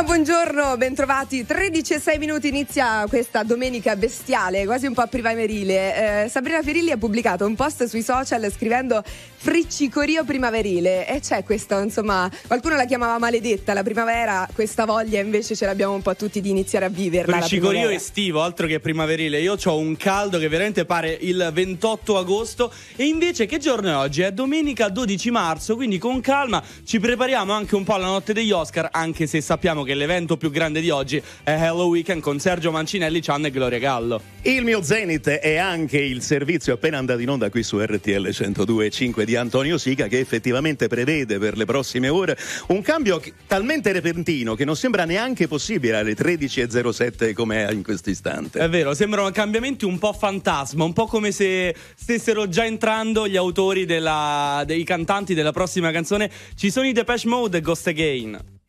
[0.00, 1.44] Ah, buongiorno, bentrovati.
[1.44, 6.24] 13 e 6 minuti inizia questa domenica bestiale, quasi un po' primaverile.
[6.24, 9.04] Eh, Sabrina Ferilli ha pubblicato un post sui social scrivendo
[9.42, 15.54] friccicorio primaverile e c'è questa, insomma, qualcuno la chiamava maledetta la primavera, questa voglia invece
[15.54, 17.36] ce l'abbiamo un po' tutti di iniziare a viverla.
[17.38, 19.38] Friccicorio estivo, altro che primaverile.
[19.40, 23.96] Io ho un caldo che veramente pare il 28 agosto e invece che giorno è
[23.96, 24.22] oggi?
[24.22, 28.50] È domenica 12 marzo, quindi con calma ci prepariamo anche un po' alla notte degli
[28.50, 32.70] Oscar, anche se sappiamo che l'evento più grande di oggi è Hello Weekend con Sergio
[32.70, 34.20] Mancinelli, Chan e Gloria Gallo.
[34.42, 39.22] Il mio Zenith è anche il servizio appena andato in onda qui su RTL 102.5
[39.24, 44.64] di Antonio Sica che effettivamente prevede per le prossime ore un cambio talmente repentino che
[44.64, 48.60] non sembra neanche possibile alle 13.07 come è in questo istante.
[48.60, 53.36] È vero, sembrano cambiamenti un po' fantasma, un po' come se stessero già entrando gli
[53.36, 56.30] autori della, dei cantanti della prossima canzone.
[56.54, 58.59] Ci sono i Depeche Mode e Ghost Again.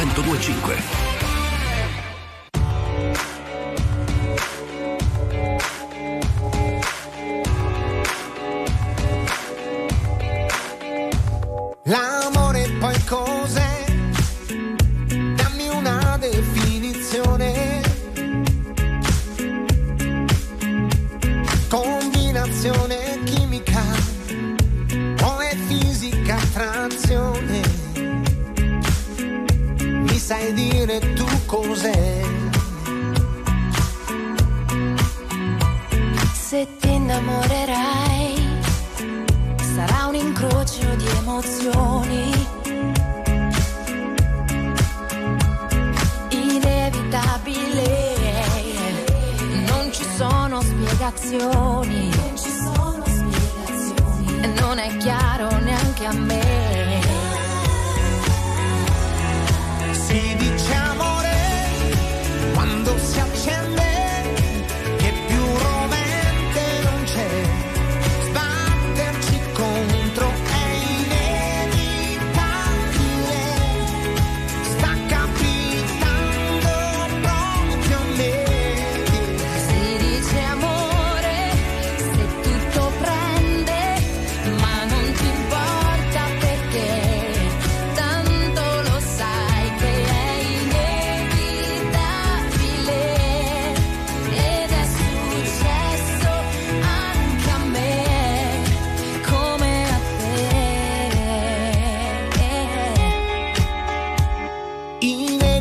[0.00, 0.79] 1025.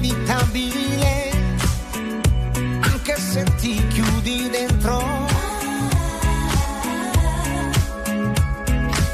[0.10, 1.32] Inevitabile,
[2.82, 5.28] anche se ti chiudi dentro.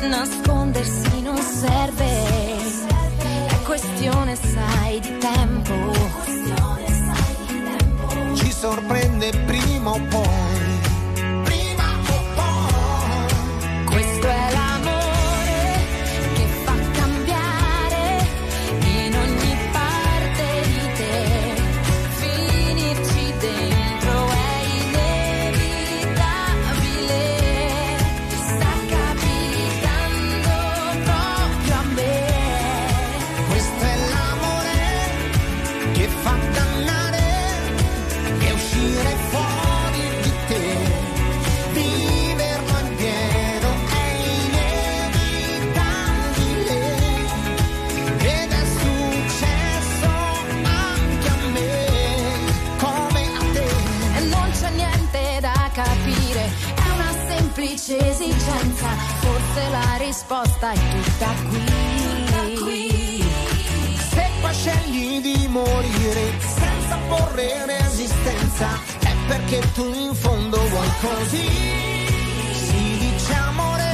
[0.08, 2.06] Nascondersi non serve,
[3.48, 5.74] è questione sai di tempo.
[8.36, 10.35] Ci sorprende prima o poi.
[57.86, 58.88] Semplice esigenza,
[59.20, 61.28] forse la risposta è tutta
[62.60, 63.24] qui.
[64.10, 68.68] Se poi scegli di morire senza porre resistenza,
[69.02, 71.48] è perché tu in fondo vuoi così.
[72.54, 73.94] Si dice amore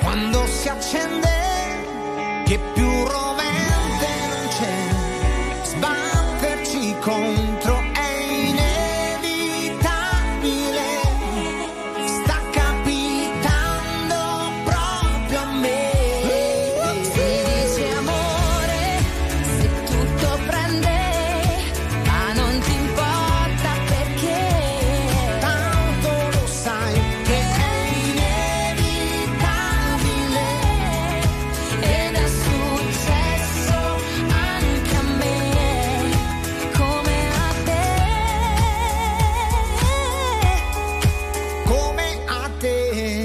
[0.00, 3.61] quando si accende, che più rovente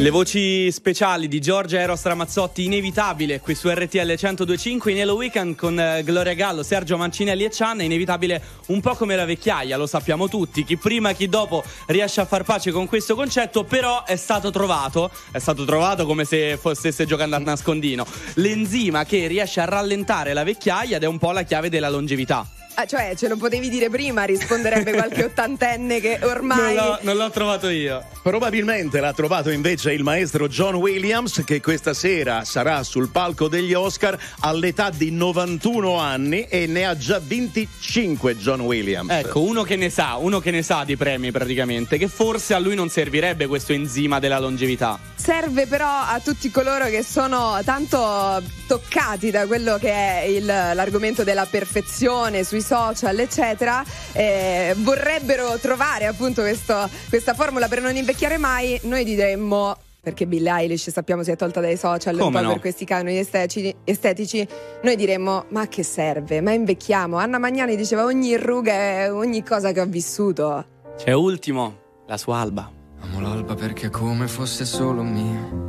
[0.08, 5.58] Le voci speciali di Giorgia Eros Ramazzotti, inevitabile qui su RTL 1025 in Hello Weekend
[5.58, 7.82] con eh, Gloria Gallo, Sergio Mancinelli e Cian.
[7.82, 10.64] È inevitabile un po' come la vecchiaia, lo sappiamo tutti.
[10.64, 15.12] Chi prima, chi dopo riesce a far pace con questo concetto, però è stato trovato,
[15.30, 20.46] è stato trovato come se stesse giocando a nascondino, l'enzima che riesce a rallentare la
[20.46, 22.57] vecchiaia ed è un po' la chiave della longevità.
[22.80, 26.76] Ah, cioè, ce lo potevi dire prima, risponderebbe qualche ottantenne che Non ormai.
[26.76, 28.04] l'ho, non l'ho trovato io.
[28.22, 33.74] Probabilmente l'ha trovato invece il maestro John Williams che questa sera sarà sul palco degli
[33.74, 39.10] Oscar all'età di 91 anni e ne ha già 25 John Williams.
[39.12, 42.60] Ecco, uno che ne sa, uno che ne sa di premi praticamente, che forse a
[42.60, 45.00] lui non servirebbe questo enzima della longevità.
[45.16, 51.24] Serve però a tutti coloro che sono tanto toccati da quello che è il- l'argomento
[51.24, 58.38] della perfezione sui social, eccetera, eh, vorrebbero trovare appunto questo- questa formula per non invecchiare
[58.38, 58.78] mai.
[58.84, 59.76] Noi diremmo.
[60.02, 62.52] Perché Billie Eilish sappiamo si è tolta dai social un po' no?
[62.52, 64.48] per questi canoni estetici, estetici,
[64.84, 66.40] noi diremmo: Ma che serve?
[66.40, 67.18] Ma invecchiamo.
[67.18, 70.66] Anna Magnani diceva: Ogni ruga è ogni cosa che ho vissuto.
[70.98, 71.76] C'è ultimo,
[72.08, 72.72] la sua alba.
[73.02, 75.66] Amo l'alba perché è come fosse solo mia.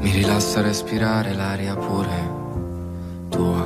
[0.00, 2.37] Mi rilassa respirare l'aria pure
[3.38, 3.64] tua.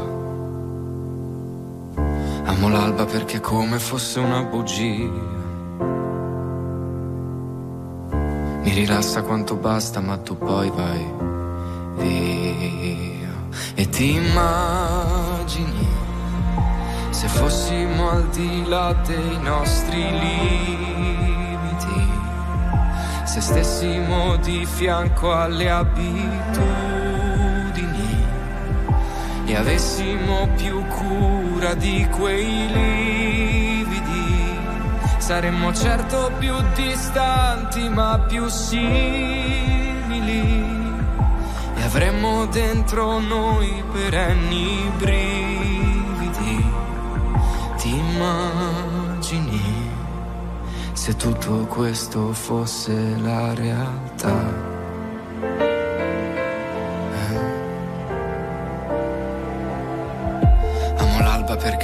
[2.45, 5.31] Amo l'alba perché è come fosse una bugia.
[8.63, 11.05] Mi rilassa quanto basta, ma tu poi vai
[11.97, 13.31] via.
[13.75, 15.89] E ti immagini
[17.11, 22.01] Se fossimo al di là dei nostri limiti,
[23.25, 27.02] se stessimo di fianco alle abitudini
[29.45, 34.59] e avessimo più cura di quei lividi,
[35.19, 39.41] saremmo certo più distanti ma più simili
[41.75, 46.71] e avremmo dentro noi perenni brividi.
[47.77, 49.61] Ti immagini
[50.93, 54.72] se tutto questo fosse la realtà?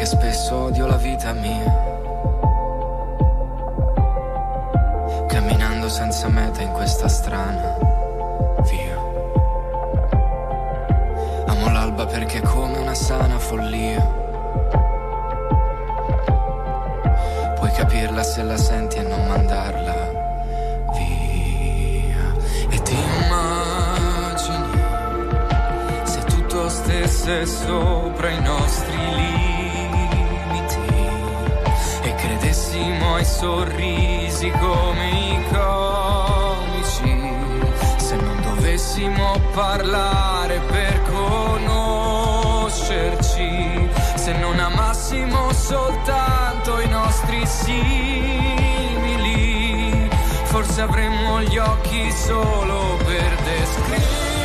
[0.08, 1.70] Spesso odio la vita mia.
[5.28, 7.76] Camminando senza meta in questa strana
[8.70, 8.96] via.
[11.48, 14.00] Amo l'alba perché è come una sana follia.
[17.56, 20.18] Puoi capirla se la senti e non mandarla
[26.68, 29.57] stesse sopra i nostri limiti
[32.68, 37.32] credessimo ai sorrisi come i comici.
[37.96, 47.78] Se non dovessimo parlare per conoscerci, se non amassimo soltanto i nostri simili,
[50.44, 54.37] forse avremmo gli occhi solo per descriverci,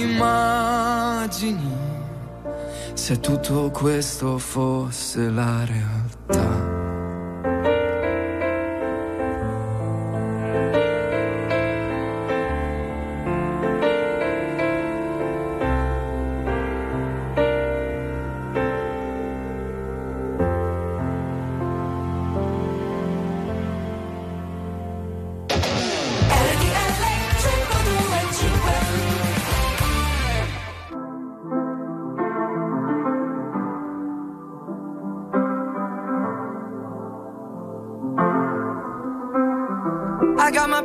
[0.00, 1.70] immagini
[2.94, 5.64] se tutto questo fosse la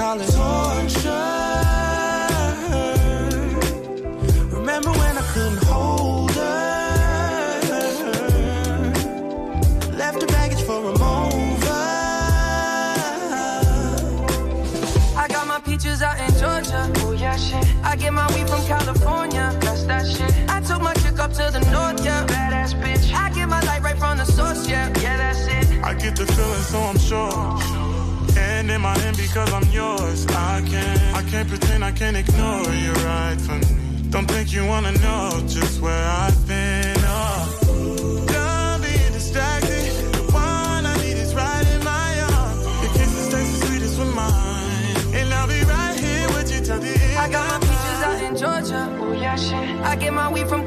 [0.00, 1.26] Call it torture.
[4.56, 6.70] Remember when I couldn't hold her?
[10.00, 11.86] Left her baggage for a mover.
[15.22, 16.90] I got my peaches out in Georgia.
[17.04, 17.66] Oh yeah, shit.
[17.84, 19.54] I get my weed from California.
[19.60, 20.32] That's that shit.
[20.48, 22.26] I took my chick up to the north, yeah.
[22.26, 23.12] Badass bitch.
[23.12, 24.88] I get my light right from the source, yeah.
[25.02, 25.84] Yeah, that's it.
[25.84, 27.69] I get the feeling, so I'm sure.
[28.60, 30.26] And in my hand because I'm yours.
[30.26, 33.66] I can't, I can't pretend I can't ignore you right from me.
[34.10, 36.94] Don't think you wanna know just where I've been.
[36.98, 38.26] Oh.
[38.28, 40.12] Done being distracted.
[40.12, 42.62] The one I need is right in my arms.
[42.82, 45.14] Your kisses taste the sweetest with mine.
[45.16, 47.16] And I'll be right here with you till the end.
[47.16, 48.98] I got my peaches out in Georgia.
[49.00, 49.80] Oh yeah, shit.
[49.80, 50.66] I get my weed from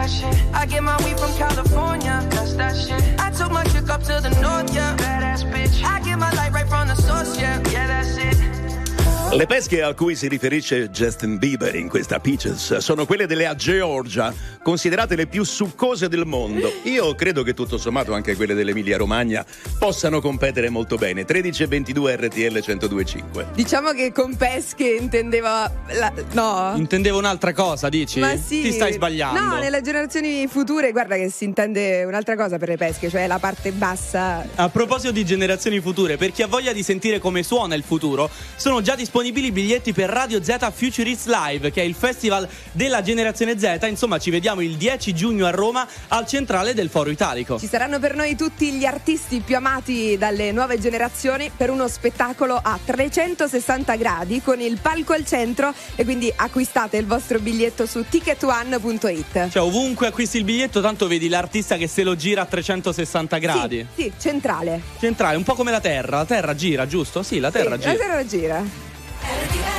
[0.00, 0.54] yeah, shit.
[0.54, 3.02] I get my weed from California, that's that shit.
[3.20, 5.84] I took my chick up to the north, yeah, badass bitch.
[5.84, 8.39] I get my light right from the source, yeah, yeah, that's it.
[9.32, 14.34] Le pesche a cui si riferisce Justin Bieber in questa Peaches sono quelle della Georgia,
[14.60, 16.70] considerate le più succose del mondo.
[16.82, 19.46] Io credo che tutto sommato anche quelle dell'Emilia Romagna
[19.78, 21.24] possano competere molto bene.
[21.24, 23.46] 13 e 22 RTL 1025.
[23.54, 25.72] Diciamo che con pesche intendeva.
[25.92, 26.72] la- no.
[26.76, 28.18] Intendevo un'altra cosa, dici?
[28.18, 28.62] Ma sì.
[28.62, 29.38] Ti stai sbagliando.
[29.40, 33.38] No, nelle generazioni future, guarda che si intende un'altra cosa per le pesche, cioè la
[33.38, 34.44] parte bassa.
[34.56, 38.28] A proposito di generazioni future, per chi ha voglia di sentire come suona il futuro,
[38.56, 43.02] sono già disponibili i biglietti per Radio Z Futurist Live, che è il festival della
[43.02, 43.78] generazione Z.
[43.88, 47.58] Insomma, ci vediamo il 10 giugno a Roma al centrale del Foro Italico.
[47.58, 52.58] Ci saranno per noi tutti gli artisti più amati dalle nuove generazioni per uno spettacolo
[52.62, 58.04] a 360 gradi con il palco al centro e quindi acquistate il vostro biglietto su
[58.08, 59.50] ticketone.it.
[59.50, 63.86] Cioè, ovunque acquisti il biglietto, tanto vedi l'artista che se lo gira a 360 gradi.
[63.94, 64.80] Sì, sì, centrale.
[64.98, 66.18] Centrale, un po' come la Terra.
[66.18, 67.22] La Terra gira, giusto?
[67.22, 67.92] Sì, la Terra Sì, gira.
[67.92, 68.89] La terra gira.
[69.32, 69.69] Everything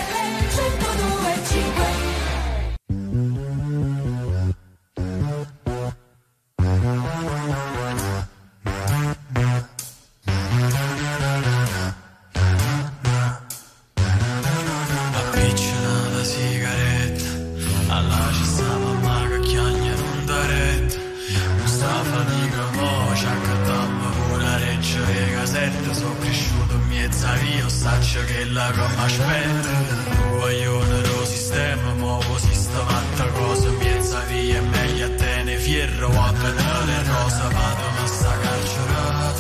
[28.01, 29.69] Saccio che la m'aspetta
[30.09, 35.43] Tu vogliono lo sistema Muovo sistematta cosa in mezzo a via È meglio a te
[35.43, 39.33] ne fierro Quando te le rose vado ma sta carcerata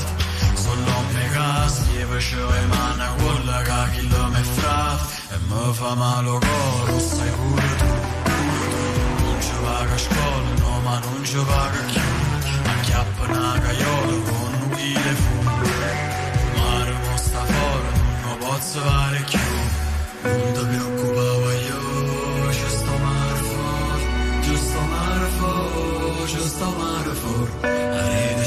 [0.53, 5.37] Solo me gas Gli facevo le mani a quella che chi lo me frate E
[5.47, 7.85] mi fa male il cuore, sai pure tu.
[9.23, 12.01] Non ci vaga a scuola, no ma non ci vaga più
[12.69, 16.10] Acchiappa una caiola con un chile fumo
[18.41, 19.39] non lo posso fare più
[20.23, 27.13] Non ti preoccupare io, ci sto mare fuori Ci sto mare fuori, ci sto mare
[27.13, 28.40] fuori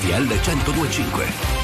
[0.00, 1.59] RTL 1025.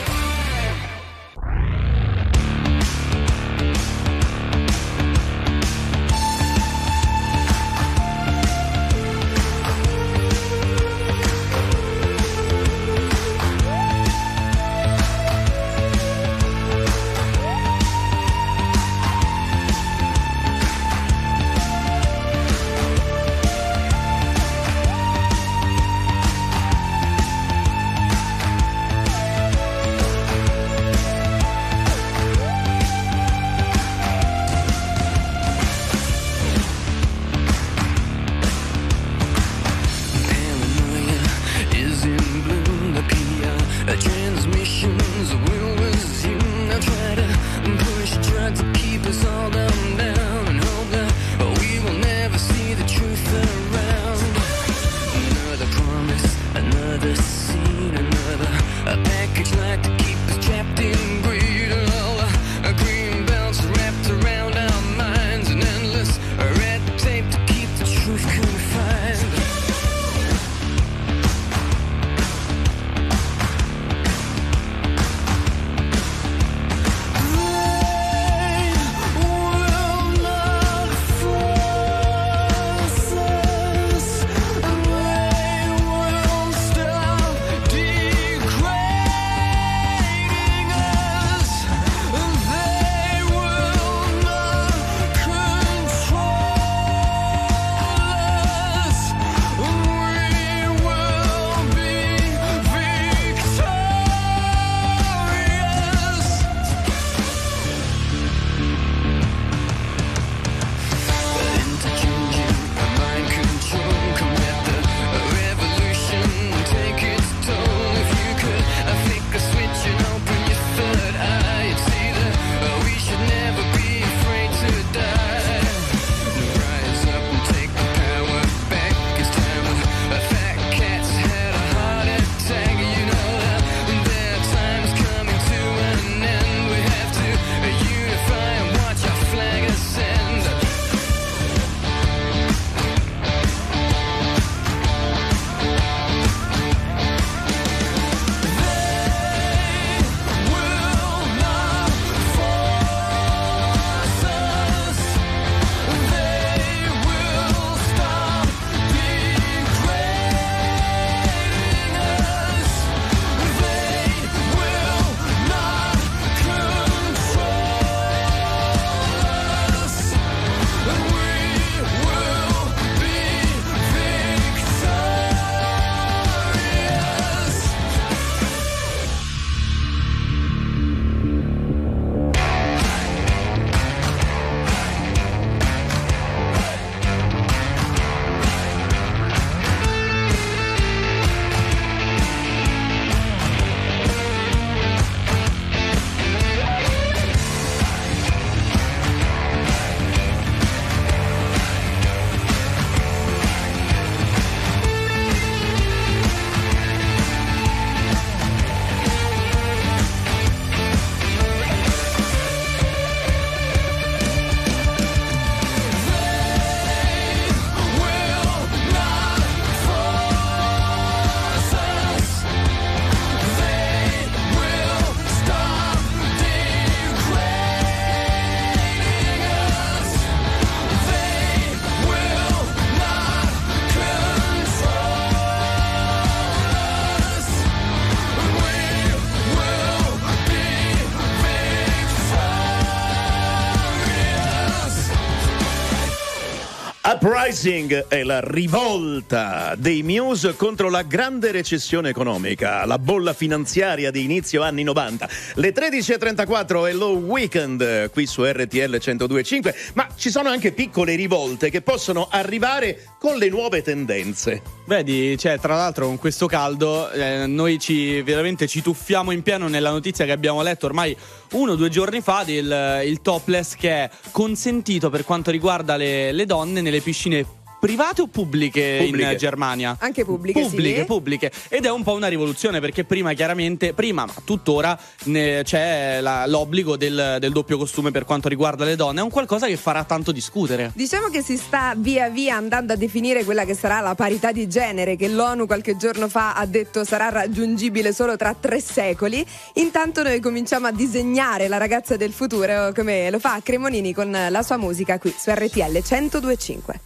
[247.46, 254.24] Uprising è la rivolta dei Muse contro la grande recessione economica, la bolla finanziaria di
[254.24, 255.28] inizio anni 90.
[255.54, 261.70] Le 13.34 è lo weekend qui su RTL 102.5, ma ci sono anche piccole rivolte
[261.70, 264.75] che possono arrivare con le nuove tendenze.
[264.86, 269.66] Vedi, cioè, tra l'altro con questo caldo eh, noi ci veramente ci tuffiamo in pieno
[269.66, 271.16] nella notizia che abbiamo letto ormai
[271.54, 276.30] uno o due giorni fa del il topless che è consentito per quanto riguarda le,
[276.30, 277.44] le donne nelle piscine
[277.86, 279.30] private o pubbliche, Pubbliche.
[279.32, 279.96] in Germania?
[280.00, 281.04] Anche pubbliche, Pubbliche, sì.
[281.04, 281.52] pubbliche.
[281.68, 286.46] Ed è un po' una rivoluzione perché prima chiaramente, prima ma tuttora ne- c'è la-
[286.46, 289.20] l'obbligo del, del doppio costume per quanto riguarda le donne.
[289.20, 290.90] È un qualcosa che farà tanto discutere.
[290.94, 294.66] Diciamo che si sta via via andando a definire quella che sarà la parità di
[294.68, 299.46] genere che l'ONU qualche giorno fa ha detto sarà raggiungibile solo tra tre secoli.
[299.74, 304.62] Intanto noi cominciamo a disegnare la ragazza del futuro come lo fa Cremonini con la
[304.62, 307.00] sua musica qui su RTL 1025.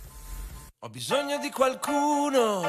[0.83, 2.62] Ho bisogno di qualcuno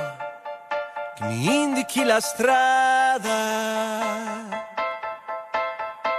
[1.15, 3.29] che mi indichi la strada.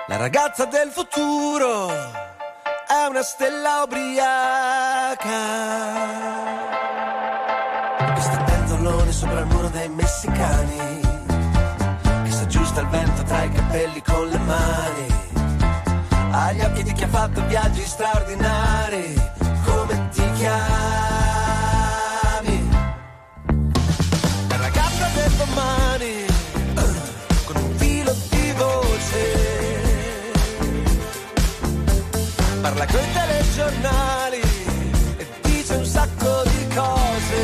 [0.06, 5.26] La ragazza del futuro è una stella ubriaca.
[8.14, 11.00] Che sta pentolone sopra il muro dei messicani.
[12.24, 15.06] Che si aggiusta il vento tra i capelli con le mani.
[16.30, 19.14] Ha gli occhi di chi ha fatto viaggi straordinari.
[19.66, 21.21] Come ti chiami?
[32.72, 34.40] Parla coi telegiornali
[35.18, 37.40] e dice un sacco di cose.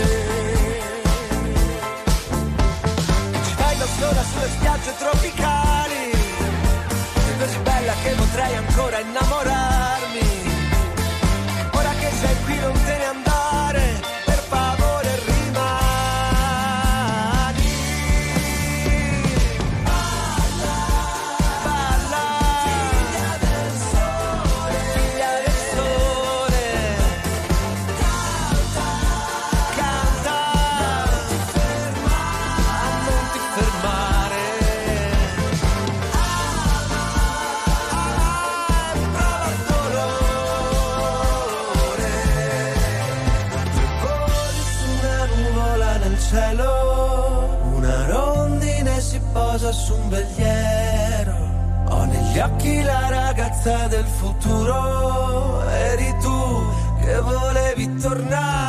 [3.45, 6.13] Ci fai da sola sulle spiagge tropicali,
[7.25, 10.27] sei così bella che potrei ancora innamorarmi.
[11.73, 13.08] Ora che sei qui non te ne
[53.59, 56.67] ragazza del futuro, eri tu
[57.01, 58.68] che volevi tornare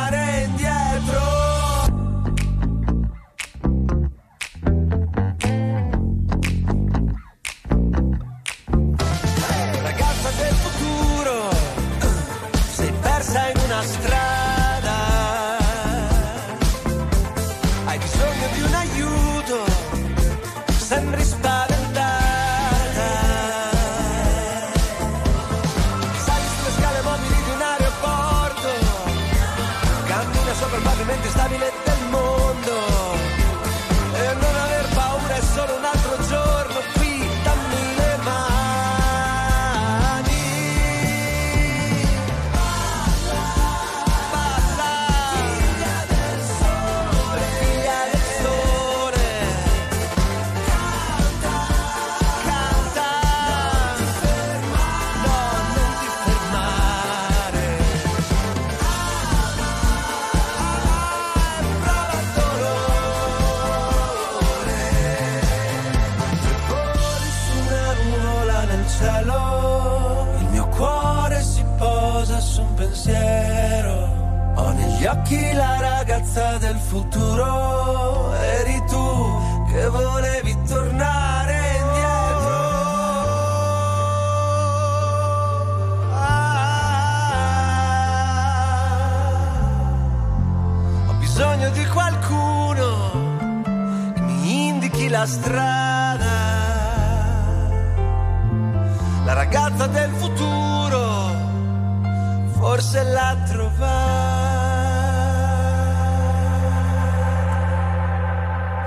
[95.10, 96.38] la strada.
[99.24, 101.30] La ragazza del futuro
[102.58, 103.88] forse l'ha trovata.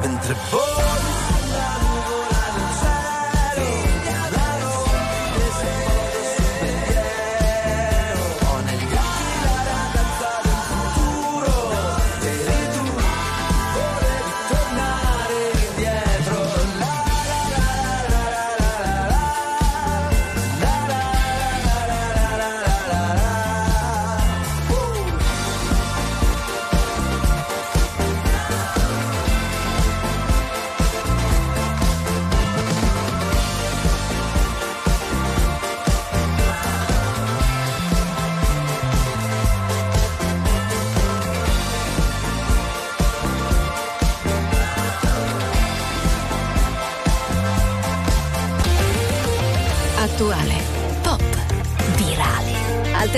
[0.01, 1.02] Mentre voli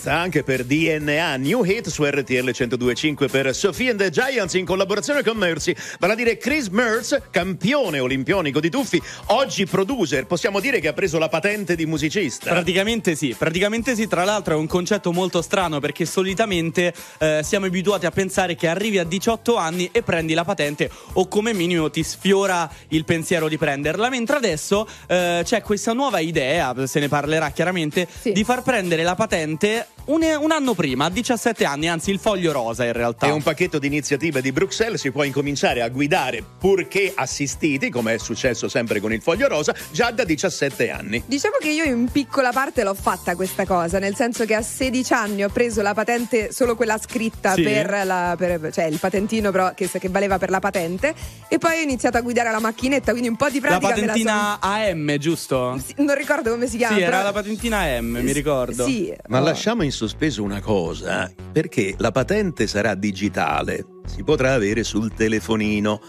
[0.00, 4.54] DNA sta anche per DNA New Hit su RTL 1025 per Sophie and the Giants
[4.54, 5.74] in collaborazione con Mercy.
[5.98, 10.24] Vale a dire Chris Mertz campione olimpionico di tuffi oggi producer.
[10.24, 12.50] Possiamo dire che ha preso la patente di musicista?
[12.50, 17.66] Praticamente sì, praticamente sì, tra l'altro è un concetto molto strano perché solitamente eh, siamo
[17.66, 21.90] abituati a pensare che arrivi a 18 anni e prendi la patente o come minimo
[21.90, 27.08] ti sfiora il pensiero di prenderla, mentre adesso eh, c'è questa nuova idea, se ne
[27.08, 32.10] parlerà chiaramente, di far prendere la patente un, un anno prima, a 17 anni, anzi
[32.10, 33.26] il foglio rosa in realtà.
[33.26, 38.14] È un pacchetto di iniziative di Bruxelles, si può incominciare a guidare purché assistiti, come
[38.14, 41.22] è successo sempre con il foglio rosa, già da 17 anni.
[41.26, 45.12] Diciamo che io in piccola parte l'ho fatta questa cosa, nel senso che a 16
[45.12, 47.62] anni ho preso la patente, solo quella scritta Sì.
[47.62, 51.14] per la, per- cioè il patentino però che, che valeva per la patente,
[51.48, 53.94] e poi ho iniziato a guidare la macchinetta, quindi un po' di La pratica la
[53.94, 55.78] patentina AM, giusto?
[55.78, 56.96] son- Non ricordo come si chiama.
[56.96, 58.84] Sì, era però- la patentina AM, mi ricordo.
[58.84, 59.44] Sì, Ma oh.
[59.44, 66.00] lasciamo in sospeso una cosa, perché la patente sarà digitale, si potrà avere sul telefonino.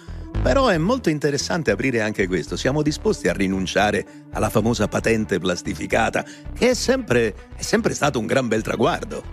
[0.42, 2.56] Però è molto interessante aprire anche questo.
[2.56, 6.24] Siamo disposti a rinunciare alla famosa patente plastificata,
[6.58, 9.24] che è sempre, è sempre stato un gran bel traguardo.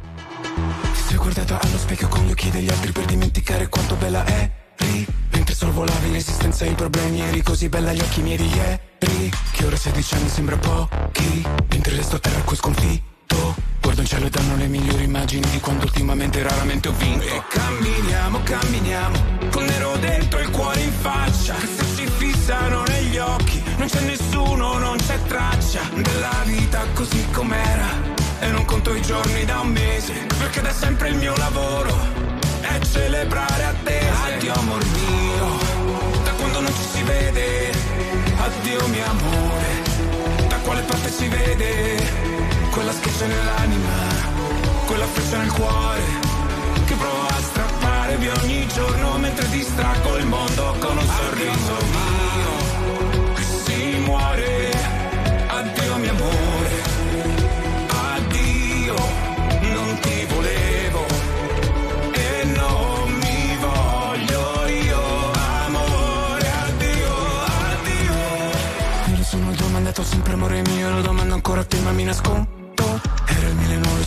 [0.43, 5.07] Ti sei guardata allo specchio con gli occhi degli altri per dimenticare quanto bella eri.
[5.31, 9.31] Mentre sorvolavi l'esistenza e i problemi eri così bella agli occhi miei di ieri.
[9.53, 11.47] Che ora 16 anni sembra pochi.
[11.71, 13.68] Mentre resto a terra qui sconfitto.
[13.81, 17.25] Guardo in cielo e danno le migliori immagini di quando ultimamente raramente ho vinto.
[17.27, 19.17] E camminiamo, camminiamo.
[19.51, 21.55] Con nero dentro e il cuore in faccia.
[21.55, 23.63] Che se ci fissano negli occhi.
[23.77, 25.81] Non c'è nessuno, non c'è traccia.
[25.95, 28.19] Della vita così com'era.
[28.41, 31.93] E non conto i giorni da un mese Perché da sempre il mio lavoro
[32.61, 35.59] È celebrare attese Addio amor mio
[36.23, 37.73] Da quando non ci si vede
[38.39, 42.48] Addio mio amore Da quale parte si vede
[42.79, 43.91] Quella schiaccia nell'anima
[44.87, 46.01] Quella freccia nel cuore
[46.87, 53.35] Che provo a strappare via ogni giorno Mentre distraggo il mondo con un sorriso mio
[53.35, 54.71] Che si muore
[55.49, 56.83] Addio mio amore
[58.15, 61.07] Addio, non ti volevo
[62.13, 65.33] e non mi voglio io,
[65.67, 67.15] amore, addio,
[67.73, 69.17] addio.
[69.17, 72.58] Io sono domandato sempre amore mio, lo domando ancora a te ma mi nascondo.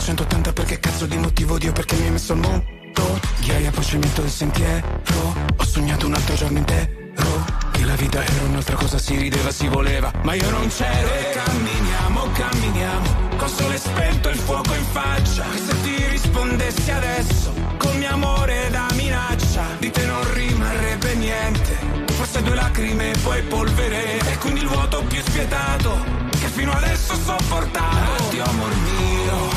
[0.02, 1.58] Era il 180 perché cazzo di motivo?
[1.58, 4.84] Dio perché mi hai messo al mondo Ghiaia poi cemento del sentiero.
[5.56, 6.90] Ho sognato un altro giorno intero.
[7.70, 10.10] Che la vita era un'altra cosa si rideva si voleva.
[10.22, 11.06] Ma io non c'ero.
[11.06, 13.36] E camminiamo camminiamo.
[13.36, 15.44] Con sole spento il fuoco in faccia.
[15.44, 21.78] E se ti rispondessi adesso Con mio amore da minaccia Di te non rimarrebbe niente.
[22.12, 24.18] Forse due lacrime e poi polvere.
[24.18, 25.96] E quindi il vuoto più spietato
[26.30, 28.24] Che fino adesso ho sopportato.
[28.24, 29.51] Addio amor mio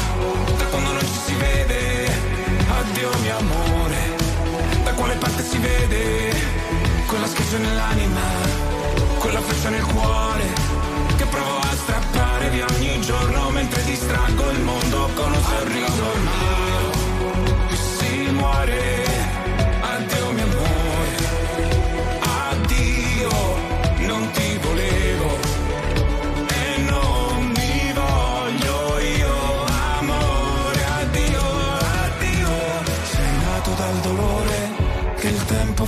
[3.26, 4.16] Addio mio amore
[4.84, 6.34] Da quale parte si vede?
[7.08, 8.22] Quella schiaccia nell'anima
[9.18, 10.44] Quella freccia nel cuore
[11.18, 16.14] Che provo a strappare via ogni giorno Mentre distraggo il mondo con un sorriso.
[17.98, 19.14] Si muore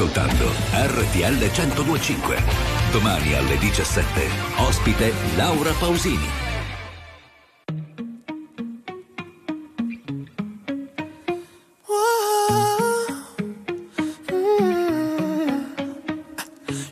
[0.00, 2.42] Ascoltando RTL 1025.
[2.90, 4.30] Domani alle 17.
[4.56, 6.28] Ospite Laura Pausini.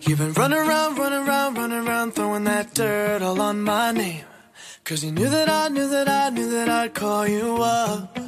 [0.02, 4.24] You've been running around, running around, running around, throwing that dirt all on my name.
[4.84, 8.27] Cause you knew that I knew that I knew that I'd call you up.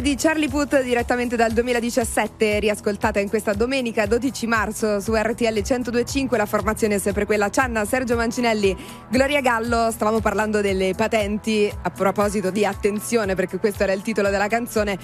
[0.00, 6.36] di Charlie Puth direttamente dal 2017, riascoltata in questa domenica 12 marzo su RTL 1025,
[6.36, 7.48] la formazione è sempre quella.
[7.48, 8.76] Cianna, Sergio Mancinelli,
[9.10, 14.30] Gloria Gallo, stavamo parlando delle patenti, a proposito di attenzione perché questo era il titolo
[14.30, 14.98] della canzone,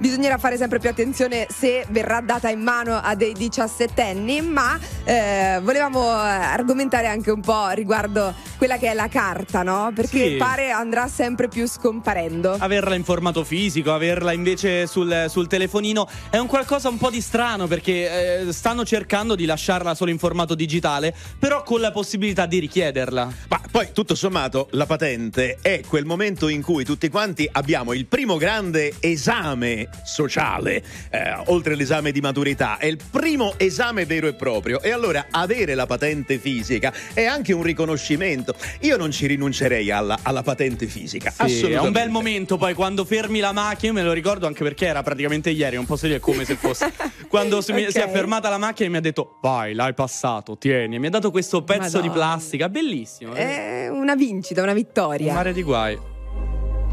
[0.00, 5.60] bisognerà fare sempre più attenzione se verrà data in mano a dei diciassettenni, ma eh,
[5.62, 9.92] volevamo eh, argomentare anche un po' riguardo quella che è la carta, no?
[9.94, 10.36] Perché Sì.
[10.36, 12.56] pare andrà sempre più scomparendo.
[12.58, 17.20] Averla in formato fisico, averla invece sul, sul telefonino è un qualcosa un po' di
[17.20, 22.46] strano perché eh, stanno cercando di lasciarla solo in formato digitale, però con la possibilità
[22.46, 23.28] di richiederla.
[23.48, 28.04] Ma poi, tutto sommato, la patente è quel momento in cui tutti quanti abbiamo il
[28.04, 34.34] primo grande esame sociale, eh, oltre all'esame di maturità, è il primo esame vero e
[34.34, 34.82] proprio.
[34.82, 38.54] E allora avere la patente fisica è anche un riconoscimento.
[38.80, 41.30] Io non ci rinuncerei alla, alla patente fisica.
[41.46, 44.62] Sì, è un bel momento poi quando fermi la macchina, io me lo ricordo anche
[44.62, 46.92] perché era praticamente ieri, non posso dire come se fosse.
[47.28, 47.92] quando si, mi- Ok.
[47.92, 50.96] si è fermata la macchina e mi ha detto vai, l'hai passato, tieni.
[50.96, 52.12] E mi ha dato questo pezzo di Madonna.
[52.12, 53.32] plastica, bellissimo.
[53.32, 55.34] È una vincita, una Un vittoria.
[55.34, 55.98] mare di guai.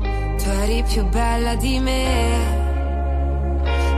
[0.01, 2.65] Tu eri più bella di me.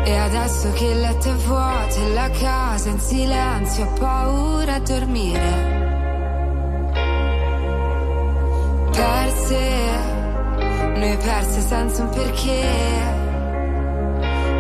[0.05, 4.79] E adesso che il letto è vuoto e la casa in silenzio, ho paura a
[4.79, 5.77] dormire.
[8.91, 9.59] Perse,
[10.95, 13.17] noi perse senza un perché.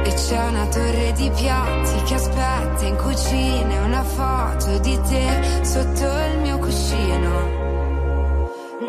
[0.03, 6.03] E c'è una torre di piatti che aspetta in cucina una foto di te sotto
[6.03, 6.58] il mio.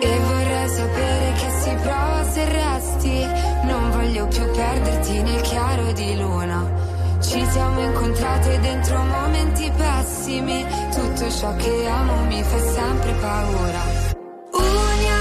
[0.03, 3.27] E vorrei sapere che si prova se resti.
[3.65, 6.89] Non voglio più perderti nel chiaro di luna.
[7.21, 10.67] Ci siamo incontrate dentro momenti pessimi.
[10.93, 13.81] Tutto ciò che amo mi fa sempre paura.
[14.53, 15.20] Uniamo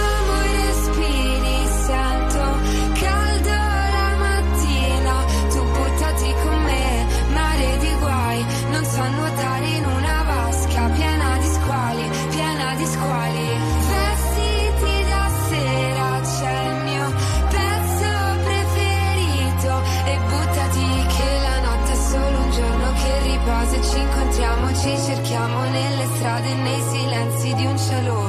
[24.89, 28.28] ci cerchiamo nelle strade nei silenzi di un cielo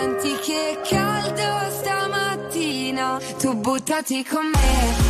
[0.00, 3.20] Senti che caldo stamattina.
[3.38, 5.09] Tu buttati con me,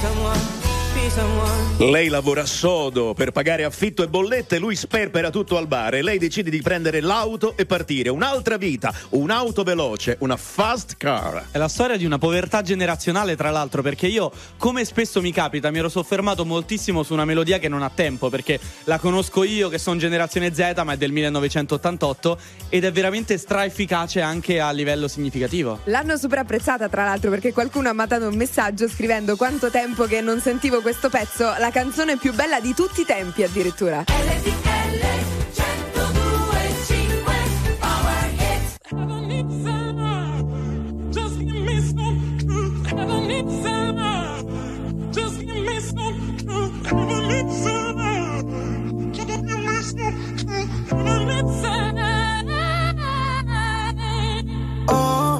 [0.00, 0.59] someone.
[1.78, 6.18] Lei lavora sodo per pagare affitto e bollette, lui sperpera tutto al bar e lei
[6.18, 8.10] decide di prendere l'auto e partire.
[8.10, 11.46] Un'altra vita, un'auto veloce, una fast car.
[11.50, 15.70] È la storia di una povertà generazionale, tra l'altro, perché io, come spesso mi capita,
[15.70, 19.70] mi ero soffermato moltissimo su una melodia che non ha tempo, perché la conosco io,
[19.70, 22.38] che sono generazione Z, ma è del 1988,
[22.68, 25.80] ed è veramente straefficace anche a livello significativo.
[25.84, 30.20] L'hanno super apprezzata tra l'altro perché qualcuno ha mandato un messaggio scrivendo quanto tempo che
[30.20, 34.04] non sentivo questo pezzo, la canzone più bella di tutti i tempi addirittura.
[54.86, 55.38] Ho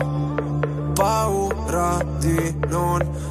[0.94, 3.30] paura di non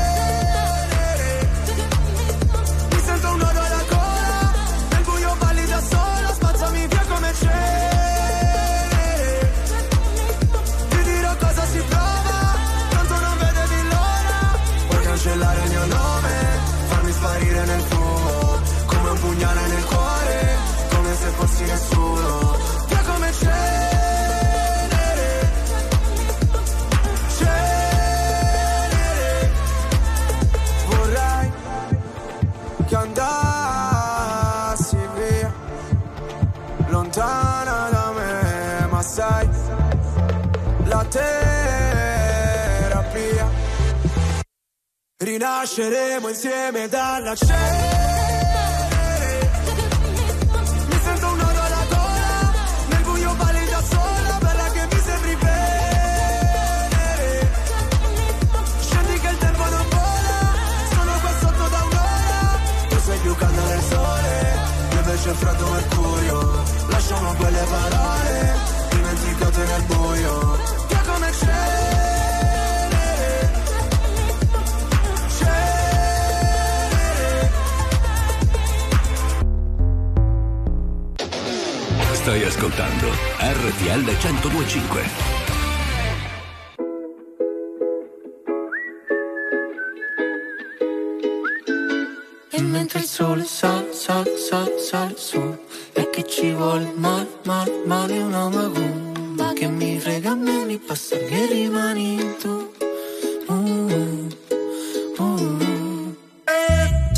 [63.35, 64.59] Calda del sole,
[64.91, 66.63] io invece freddo mercurio.
[66.89, 68.53] Lasciamo quelle parole,
[68.89, 70.40] dimenticate nel buio.
[82.21, 83.07] Stai ascoltando
[83.39, 85.01] RTL 1025.
[92.51, 95.57] E mentre il sole sale, sale, sale, sale su
[95.93, 100.77] E che ci vuole male, male, male una macumba Che mi frega a me, mi
[100.77, 102.71] passa che rimani tu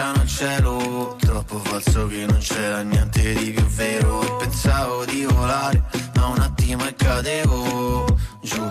[0.00, 1.16] al cielo.
[1.18, 4.22] Troppo falso che non c'era niente di più vero.
[4.22, 5.82] E pensavo di volare
[6.14, 8.68] ma un attimo e cadevo giù.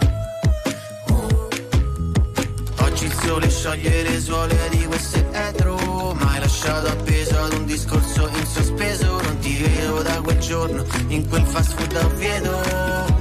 [1.10, 1.48] Oh.
[2.80, 6.14] Oggi il sole scioglie le suole di questo etro.
[6.14, 9.22] Ma lasciato appeso ad un discorso in sospeso.
[9.22, 12.10] Non ti vedo da quel giorno in quel fast food a
[13.18, 13.21] il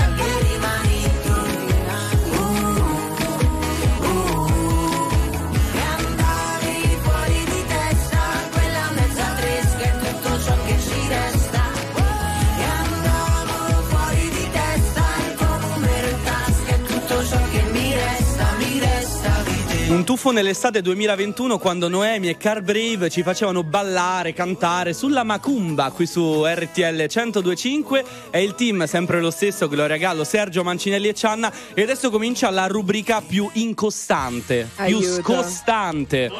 [19.91, 25.91] Un tuffo nell'estate 2021 quando Noemi e Car Brave ci facevano ballare, cantare sulla Macumba
[25.91, 31.13] qui su RTL 1025 è il team sempre lo stesso Gloria Gallo, Sergio Mancinelli e
[31.13, 35.21] Cianna e adesso comincia la rubrica più incostante, più Aiuto.
[35.21, 36.31] scostante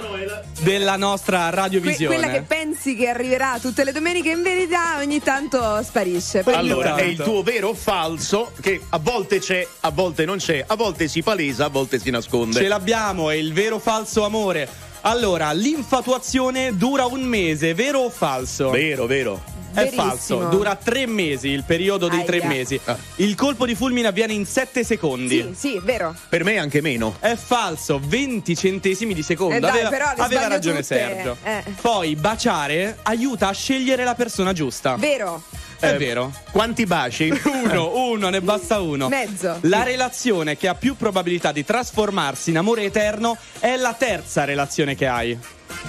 [0.62, 2.16] della nostra Que- radiovisione.
[2.16, 6.43] quella che pensi che arriverà tutte le domeniche, in verità ogni tanto sparisce.
[6.43, 7.04] Poi Allora, tanto.
[7.04, 10.76] è il tuo vero o falso che a volte c'è, a volte non c'è, a
[10.76, 12.58] volte si palesa, a volte si nasconde.
[12.62, 14.69] Ce l'abbiamo, è il vero falso amore.
[15.01, 18.69] Allora, l'infatuazione dura un mese, vero o falso?
[18.69, 19.61] Vero, vero.
[19.72, 20.03] È Verissimo.
[20.03, 22.26] falso, dura tre mesi, il periodo dei Aia.
[22.28, 22.80] tre mesi.
[22.86, 22.97] Ah.
[23.15, 25.41] Il colpo di fulmine avviene in sette secondi.
[25.53, 26.13] Sì, sì, vero.
[26.30, 27.15] Per me anche meno.
[27.19, 29.55] È falso, 20 centesimi di secondo.
[29.55, 30.95] Eh dai, aveva però le aveva ragione tutte.
[30.95, 31.38] Sergio.
[31.43, 31.63] Eh.
[31.82, 34.95] Poi baciare aiuta a scegliere la persona giusta.
[34.97, 35.41] Vero.
[35.80, 36.32] È Eh, vero.
[36.51, 37.30] Quanti baci?
[37.63, 39.07] Uno, uno, ne basta uno.
[39.07, 39.57] Mezzo.
[39.61, 44.95] La relazione che ha più probabilità di trasformarsi in amore eterno è la terza relazione
[44.95, 45.38] che hai.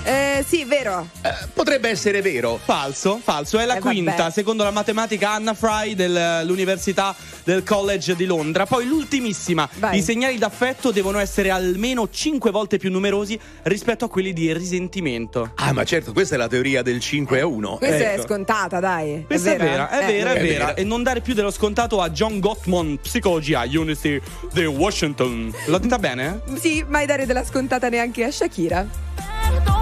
[0.04, 1.08] Eh, sì, vero.
[1.22, 2.58] Eh, potrebbe essere vero.
[2.62, 3.92] Falso, falso, è la Eh, vabbè.
[3.94, 7.14] quinta, secondo la matematica Anna Fry dell'Università
[7.44, 8.66] del College di Londra.
[8.66, 9.98] Poi l'ultimissima, Vai.
[9.98, 15.52] i segnali d'affetto devono essere almeno 5 volte più numerosi rispetto a quelli di risentimento.
[15.56, 17.76] Ah, ma certo, questa è la teoria del 5 a 1.
[17.78, 18.22] Questa Ecco.
[18.22, 19.24] è scontata, dai.
[19.26, 19.86] Questa è, vera?
[19.86, 20.12] vera, è Eh.
[20.12, 20.64] vera, è È vera.
[20.66, 20.74] vera.
[20.74, 24.20] E non dare più dello scontato a John Gottman, psicologia, University
[24.52, 25.52] di Washington.
[25.66, 26.40] L'ho detta bene?
[26.60, 28.86] Sì, mai dare della scontata neanche a Shakira.
[29.52, 29.81] siento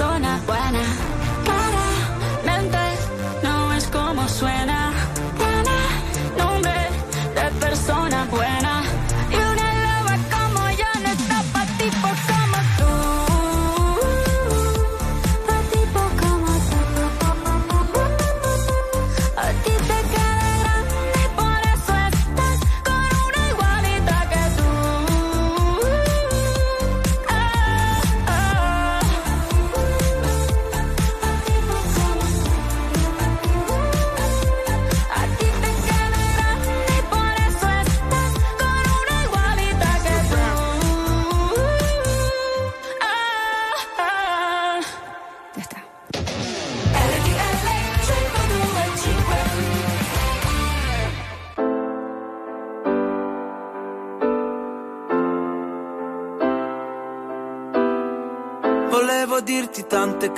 [0.00, 0.82] persona buena.
[1.44, 2.78] Claramente
[3.42, 4.92] no es como suena.
[5.36, 6.72] Tiene nombre
[7.34, 8.59] de persona buena.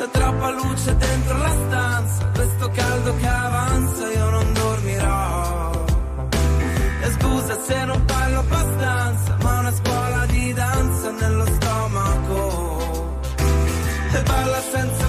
[0.00, 5.84] C'è troppa luce dentro la stanza, questo caldo che avanza, io non dormirò.
[7.02, 13.18] E scusa se non parlo abbastanza, ma una scuola di danza nello stomaco.
[14.14, 15.08] E balla senza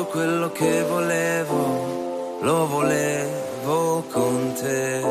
[0.00, 5.02] tutto quello che volevo, lo volevo con te.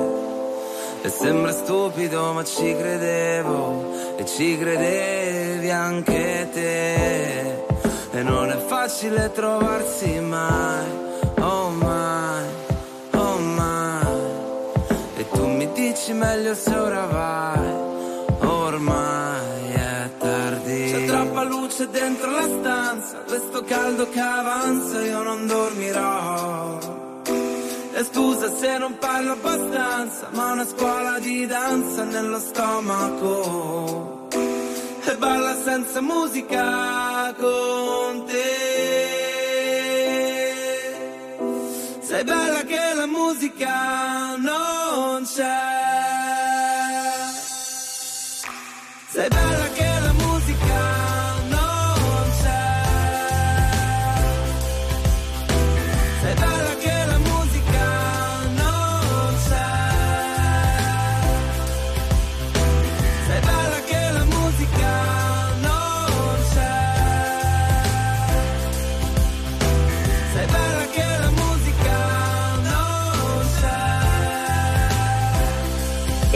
[1.02, 7.64] E sembra stupido ma ci credevo e ci credevi anche te.
[8.12, 10.88] E non è facile trovarsi mai,
[11.40, 12.46] oh mai,
[13.14, 14.08] oh mai.
[15.18, 17.79] E tu mi dici meglio se ora vai,
[23.60, 26.80] questo caldo che avanza, io non dormirò.
[27.94, 34.28] E scusa se non parlo abbastanza, ma una scuola di danza nello stomaco.
[35.04, 38.68] E balla senza musica con te.
[42.02, 45.68] Sei bella che la musica non c'è.
[49.12, 49.69] Sei bella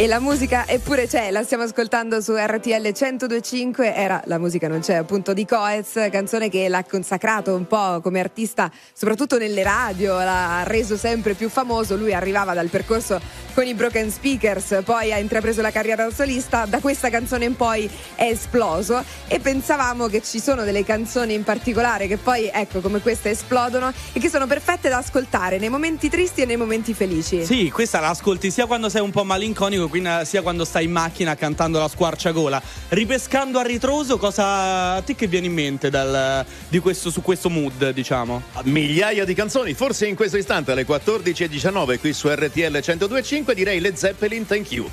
[0.03, 4.81] E la musica eppure c'è, la stiamo ascoltando su RTL 1025, era La musica non
[4.81, 10.15] c'è appunto di Coez, canzone che l'ha consacrato un po' come artista, soprattutto nelle radio,
[10.15, 13.17] l'ha reso sempre più famoso, lui arrivava dal percorso
[13.53, 17.55] con i Broken Speakers, poi ha intrapreso la carriera da solista, da questa canzone in
[17.55, 22.81] poi è esploso e pensavamo che ci sono delle canzoni in particolare che poi ecco
[22.81, 26.93] come queste esplodono e che sono perfette da ascoltare nei momenti tristi e nei momenti
[26.93, 27.45] felici.
[27.45, 30.91] Sì, questa la ascolti sia quando sei un po' malinconico, quindi, sia quando stai in
[30.91, 32.59] macchina cantando la squarciagola.
[32.89, 37.51] Ripescando a ritroso, cosa a te che viene in mente dal- di questo, su questo
[37.51, 38.41] mood, diciamo?
[38.63, 43.93] Migliaia di canzoni, forse in questo istante alle 14.19 qui su RTL 102.5 direi Led
[43.93, 44.89] Zeppelin Thank You.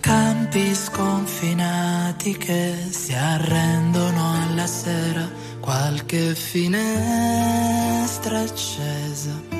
[0.00, 5.26] Campi sconfinati che si arrendono alla sera,
[5.60, 9.59] qualche finestra accesa,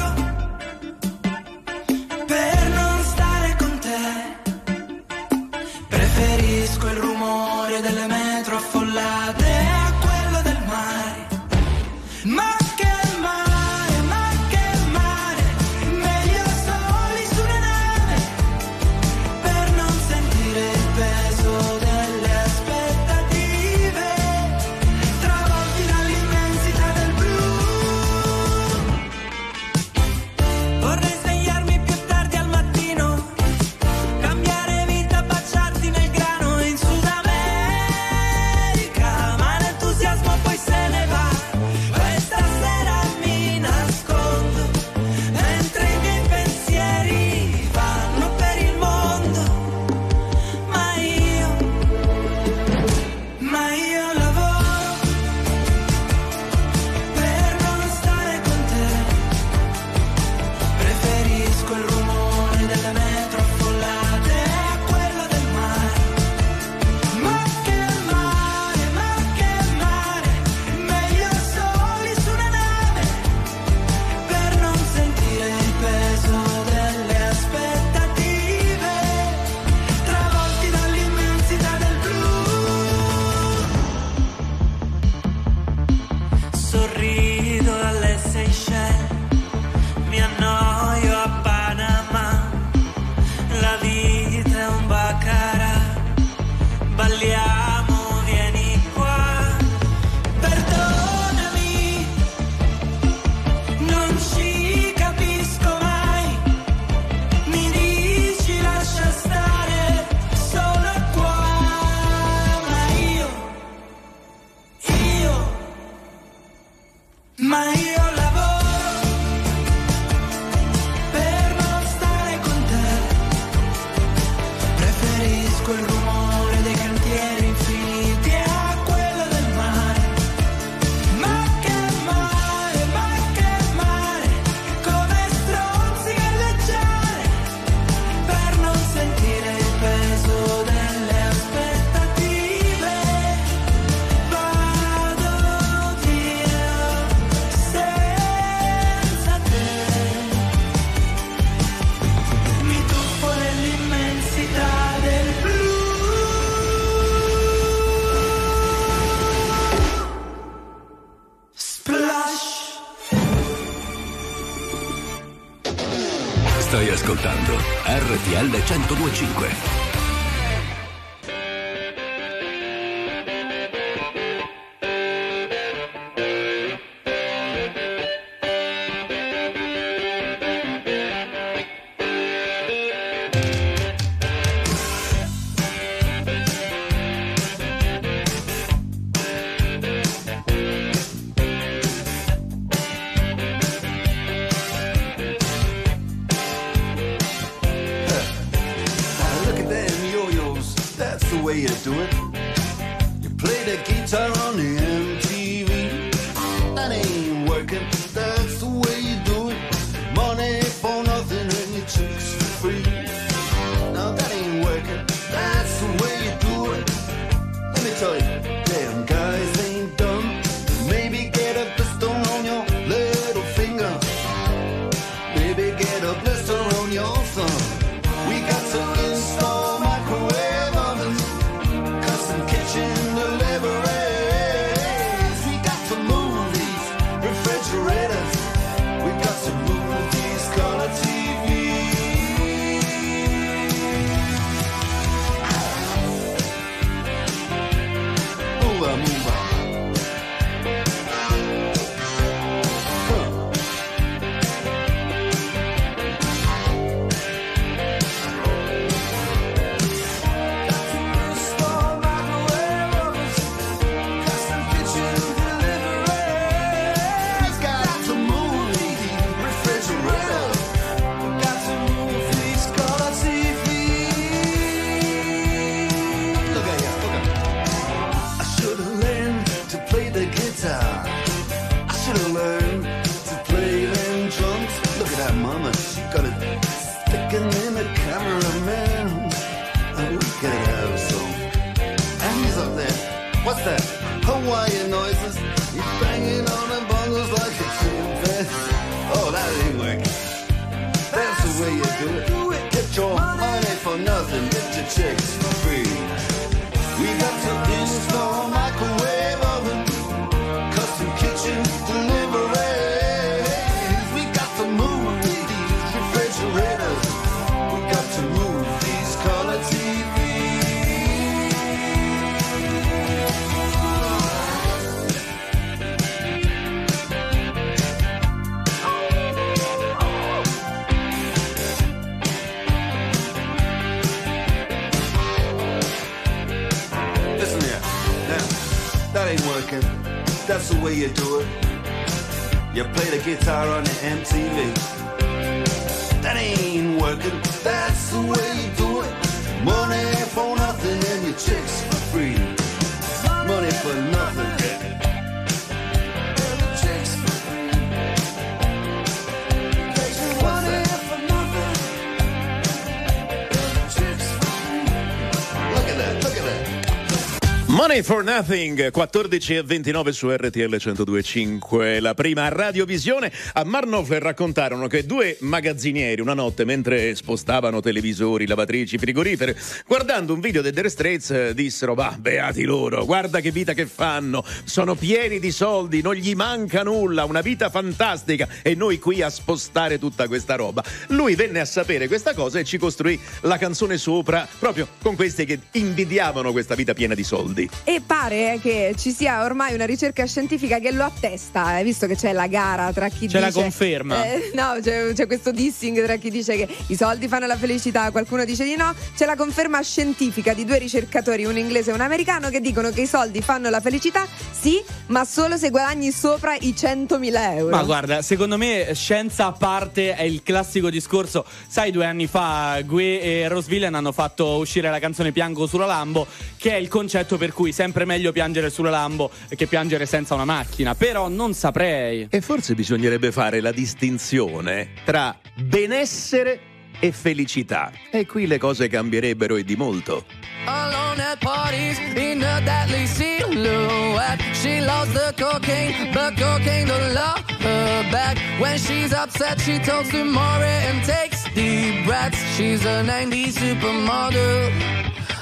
[368.21, 371.99] For Nothing, 14 e 29 su RTL 1025.
[371.99, 373.31] La prima radiovisione.
[373.53, 379.55] A Marnoffler raccontarono che due magazzinieri una notte, mentre spostavano televisori, lavatrici, frigoriferi,
[379.87, 383.87] guardando un video dei Dire Straits, eh, dissero: Bah, beati loro, guarda che vita che
[383.87, 384.45] fanno.
[384.65, 388.47] Sono pieni di soldi, non gli manca nulla, una vita fantastica.
[388.61, 390.83] E noi qui a spostare tutta questa roba.
[391.07, 395.43] Lui venne a sapere questa cosa e ci costruì la canzone sopra, proprio con questi
[395.45, 397.67] che invidiavano questa vita piena di soldi.
[397.83, 402.17] E pare che ci sia ormai una ricerca scientifica che lo attesta, hai visto che
[402.17, 403.39] c'è la gara tra chi C'è dice...
[403.39, 404.25] la conferma.
[404.25, 408.11] Eh, no, c'è, c'è questo dissing tra chi dice che i soldi fanno la felicità,
[408.11, 408.93] qualcuno dice di no.
[409.15, 412.99] C'è la conferma scientifica di due ricercatori, un inglese e un americano, che dicono che
[412.99, 417.73] i soldi fanno la felicità, sì, ma solo se guadagni sopra i 100.000 euro.
[417.73, 421.45] Ma guarda, secondo me scienza a parte è il classico discorso.
[421.65, 425.85] Sai, due anni fa Gue e Rose Villain hanno fatto uscire la canzone Piango sulla
[425.85, 426.27] Lambo,
[426.57, 430.45] che è il concetto per cui sempre meglio piangere sulla Lambo che piangere senza una
[430.45, 430.95] macchina.
[430.95, 432.27] Però non saprei.
[432.29, 436.59] E forse bisognerebbe fare la distinzione tra benessere
[436.99, 437.91] e felicità.
[438.11, 440.25] E qui le cose cambierebbero e di molto.
[440.65, 444.41] Alone at parties in a deadly silhouette.
[444.53, 448.37] She loves the cocaine, but cocaine don't love her back.
[448.59, 452.37] When she's upset, she talks to Maury and takes deep breaths.
[452.55, 455.10] She's a 90s supermodel.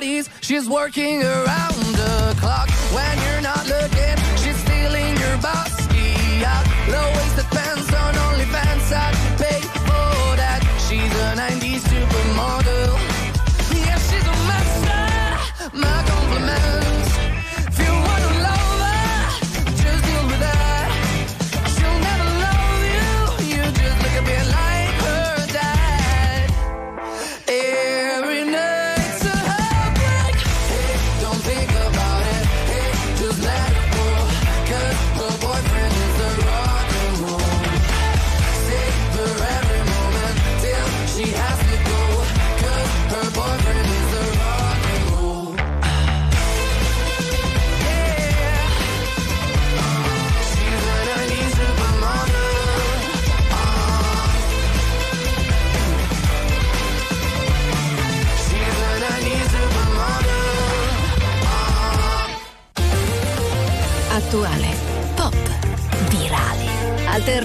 [0.00, 1.69] parties, she's working around.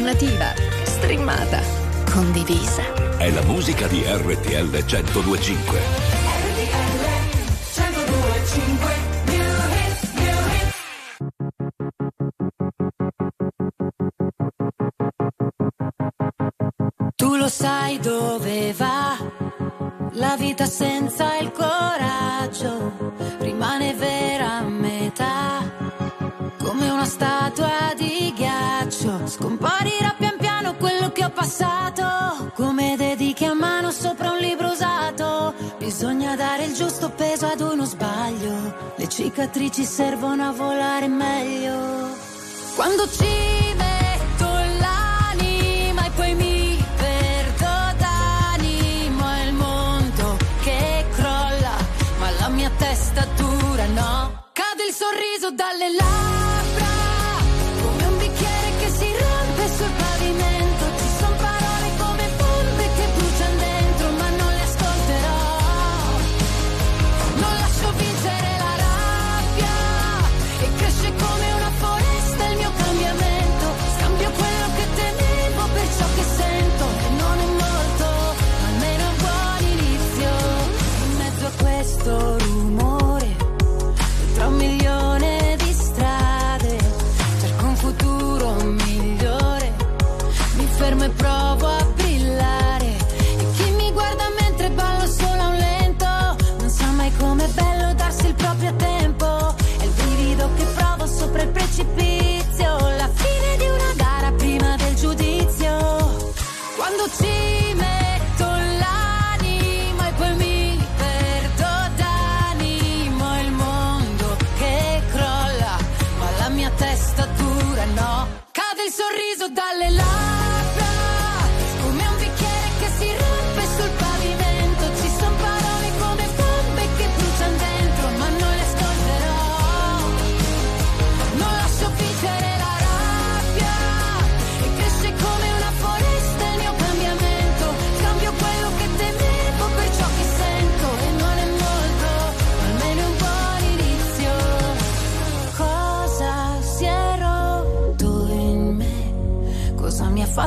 [0.05, 0.53] alternativa,
[0.83, 1.59] streamata,
[2.11, 2.83] condivisa.
[3.17, 5.79] È la musica di RTL 1025.
[6.45, 7.01] RTL
[7.73, 9.03] 1025.
[17.15, 19.17] Tu lo sai dove va
[20.11, 25.63] la vita senza il coraggio, rimane vera a metà
[26.61, 29.27] come una statua di ghiaccio.
[29.27, 29.54] Scom-
[31.55, 35.53] pensato, come dedichi a mano sopra un libro usato.
[35.77, 42.09] Bisogna dare il giusto peso ad uno sbaglio, le cicatrici servono a volare meglio.
[42.75, 44.45] Quando ci metto
[44.81, 51.75] l'anima e poi mi perdo d'animo, è il mondo che crolla,
[52.19, 54.43] ma la mia testa dura no.
[54.51, 56.84] Cade il sorriso dalle labbra.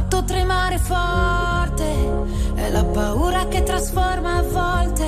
[0.08, 5.06] fatto tremare forte, è la paura che trasforma a volte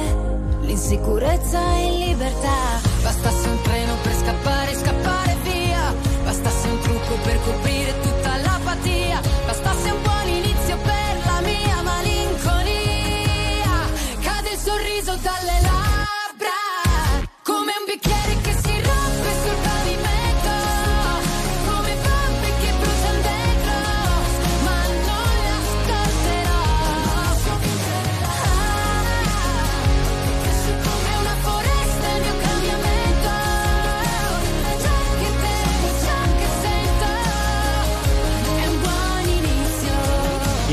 [0.61, 2.90] l'insicurezza in libertà.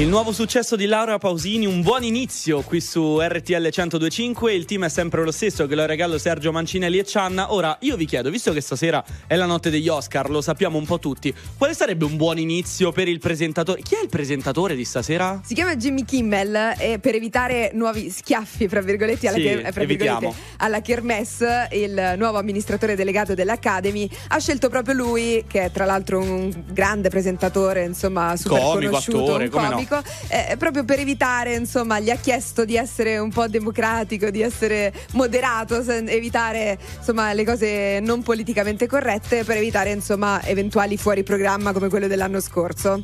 [0.07, 4.53] Il nuovo successo di Laura Pausini, un buon inizio qui su RTL 1025.
[4.53, 7.53] Il team è sempre lo stesso che lo regalo Sergio Mancinelli e Cianna.
[7.53, 10.85] Ora io vi chiedo, visto che stasera è la notte degli Oscar, lo sappiamo un
[10.85, 13.81] po' tutti, quale sarebbe un buon inizio per il presentatore?
[13.81, 15.41] Chi è il presentatore di stasera?
[15.43, 19.83] Si chiama Jimmy Kimmel e per evitare nuovi schiaffi, fra virgolette, alla, Sì, cher- fra
[19.83, 25.83] virgolette, alla Kermesse, il nuovo amministratore delegato dell'Academy ha scelto proprio lui, che è tra
[25.83, 29.96] l'altro un grande presentatore, insomma, super Comico, conosciuto, attore, un come no.
[29.97, 34.41] Comico, eh, proprio per evitare, insomma, gli ha chiesto di essere un po' democratico, di
[34.41, 41.71] essere moderato, evitare, insomma, le cose non politicamente corrette, per evitare, insomma, eventuali fuori programma
[41.71, 43.03] come quello dell'anno scorso.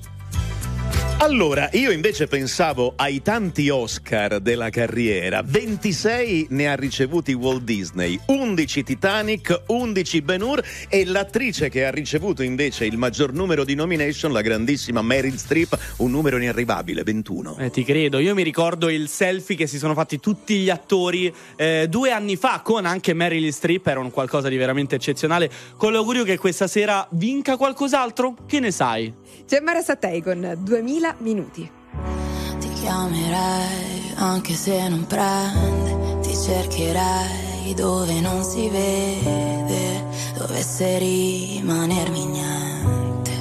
[1.23, 5.41] Allora, io invece pensavo ai tanti Oscar della carriera.
[5.41, 11.91] 26 ne ha ricevuti Walt Disney, 11 Titanic, 11 Ben Hur e l'attrice che ha
[11.91, 17.57] ricevuto invece il maggior numero di nomination, la grandissima Meryl Streep, un numero inarrivabile, 21.
[17.57, 21.33] Eh, ti credo, io mi ricordo il selfie che si sono fatti tutti gli attori
[21.55, 25.49] eh, due anni fa con anche Meryl Streep, era un qualcosa di veramente eccezionale.
[25.77, 28.35] Con l'augurio che questa sera vinca qualcos'altro?
[28.45, 29.22] Che ne sai?
[29.45, 31.69] C'è Mara Sattei con 2000 minuti.
[32.59, 40.05] Ti chiamerei anche se non prende, ti cercherei dove non si vede,
[40.37, 43.31] dovesse rimanermi niente.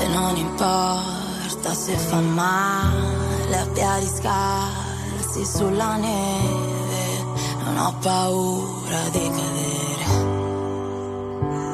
[0.00, 7.22] E non importa se fa male a piedi scarsi sulla neve,
[7.64, 10.03] non ho paura di cadere.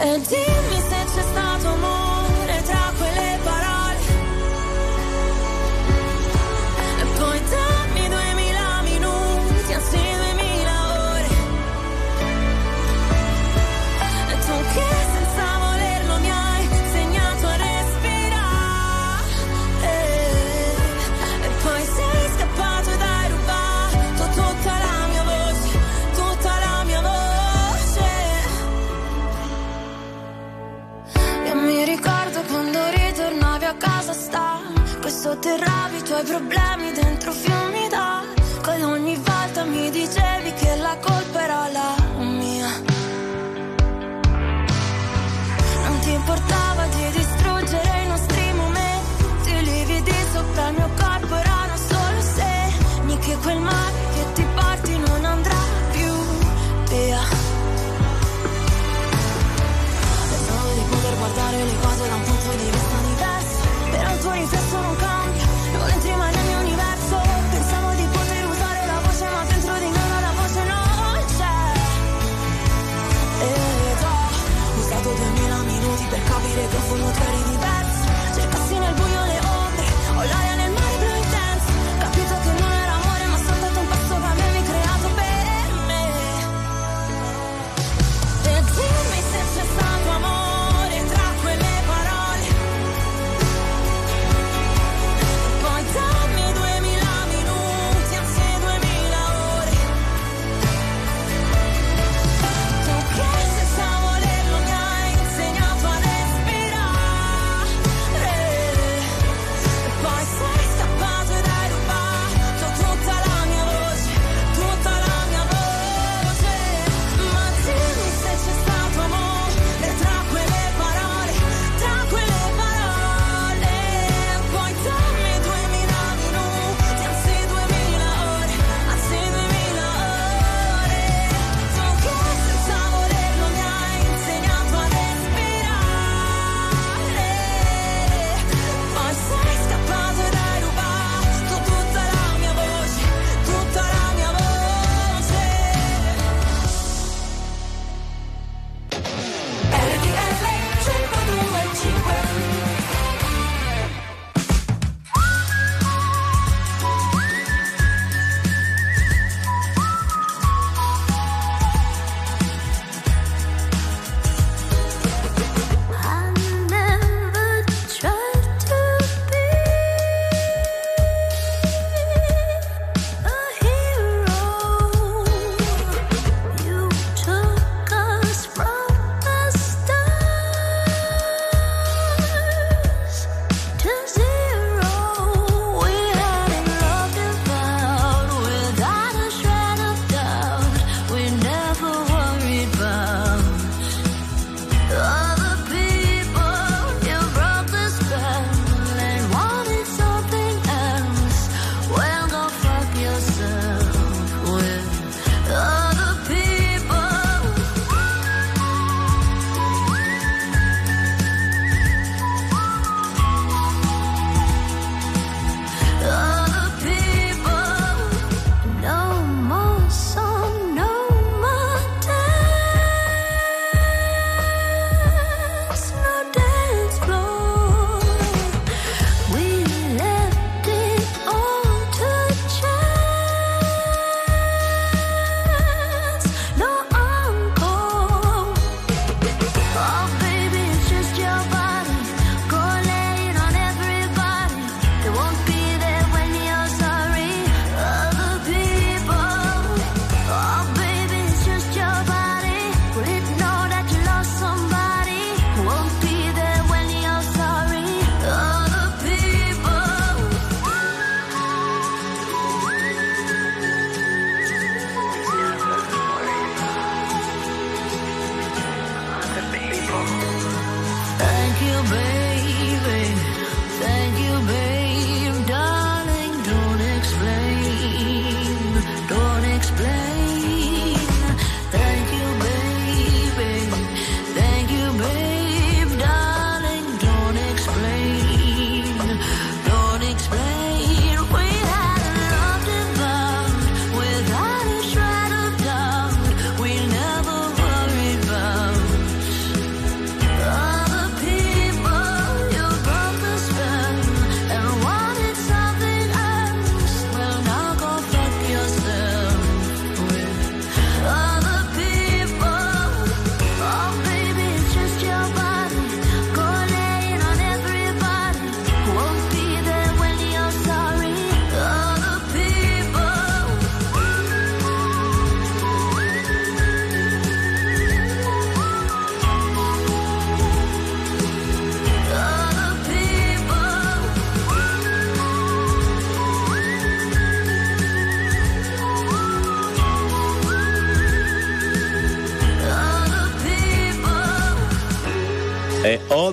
[0.00, 2.07] e dimmi se c'è stato amore
[35.28, 37.77] sotterravi i tuoi problemi dentro fiumi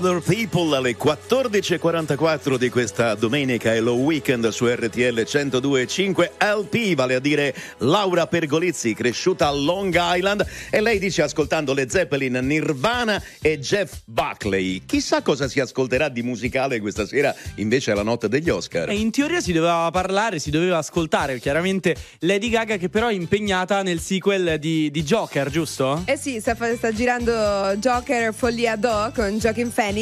[0.06, 7.15] Other People alle 14.44 di questa domenica e lo weekend su RTL 102.5 LP, vale
[7.15, 13.19] a dire Laura Pergolizzi, cresciuta a Long Island e lei dice ascoltando le Zeppelin, Nirvana
[13.41, 14.84] e Jeff Buckley.
[14.86, 18.90] Chissà cosa si ascolterà di musicale questa sera invece alla notte degli Oscar.
[18.90, 23.14] E in teoria si doveva parlare, si doveva ascoltare chiaramente Lady Gaga che però è
[23.14, 26.03] impegnata nel sequel di, di Joker, giusto?
[26.06, 29.94] Eh sì, sta, sta girando Joker Follia Do con Joaquin Phoenix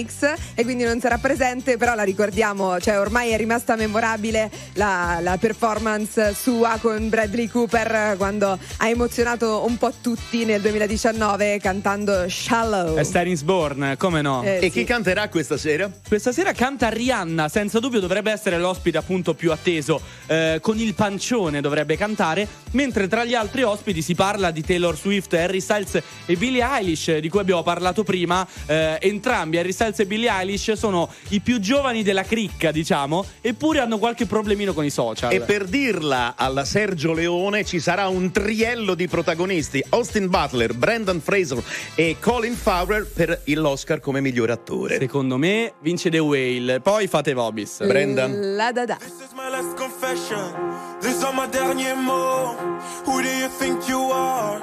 [0.55, 5.37] e quindi non sarà presente, però la ricordiamo, cioè ormai è rimasta memorabile la, la
[5.37, 12.95] performance sua con Bradley Cooper quando ha emozionato un po' tutti nel 2019 cantando Shallow.
[12.95, 14.41] È Star is Born, come no?
[14.43, 14.71] Eh, e sì.
[14.71, 15.91] chi canterà questa sera?
[16.07, 20.95] Questa sera canta Rihanna, senza dubbio dovrebbe essere l'ospite appunto più atteso, eh, con il
[20.95, 26.01] pancione dovrebbe cantare, mentre tra gli altri ospiti si parla di Taylor Swift, Harry Styles
[26.25, 30.73] e Billie Eilish, di cui abbiamo parlato prima, eh, entrambi, Harry Styles e Billie Eilish,
[30.73, 35.33] sono i più giovani della cricca, diciamo, eppure hanno qualche problemino con i social.
[35.33, 41.19] E per dirla alla Sergio Leone ci sarà un triello di protagonisti: Austin Butler, Brandon
[41.19, 41.61] Fraser
[41.95, 44.97] e Colin Farrell per l'Oscar come miglior attore.
[44.99, 47.85] Secondo me vince The Whale, poi fate Vobis.
[47.85, 48.55] Brendan.
[48.55, 48.97] La da da.
[49.35, 50.99] my last confession.
[51.01, 52.61] These are my derniers mots.
[53.05, 54.61] Who do you think you are?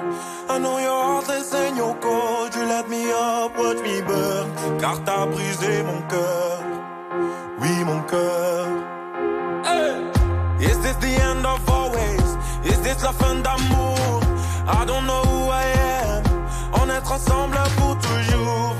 [0.49, 2.55] I know you're heartless and you're cold.
[2.55, 4.81] You let me up, watch me burn.
[4.81, 6.59] Car t'as brisé mon cœur.
[7.60, 8.66] Oui, mon cœur.
[10.60, 12.36] Is this the end of always?
[12.64, 14.20] Is this la fin d'amour?
[14.66, 15.64] I don't know who I
[16.05, 16.22] am.
[16.72, 18.80] En être ensemble pour toujours.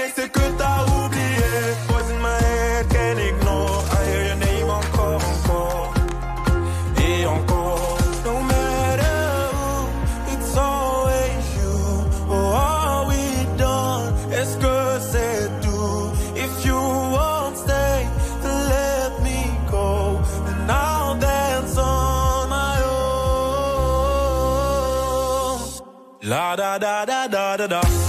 [27.57, 28.00] da da da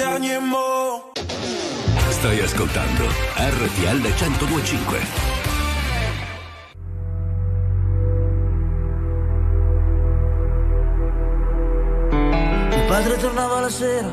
[0.00, 1.12] Derniers mots.
[2.08, 3.04] Stai ascoltando
[3.36, 4.98] RTL 1025.
[12.70, 14.10] Mio padre tornava la sera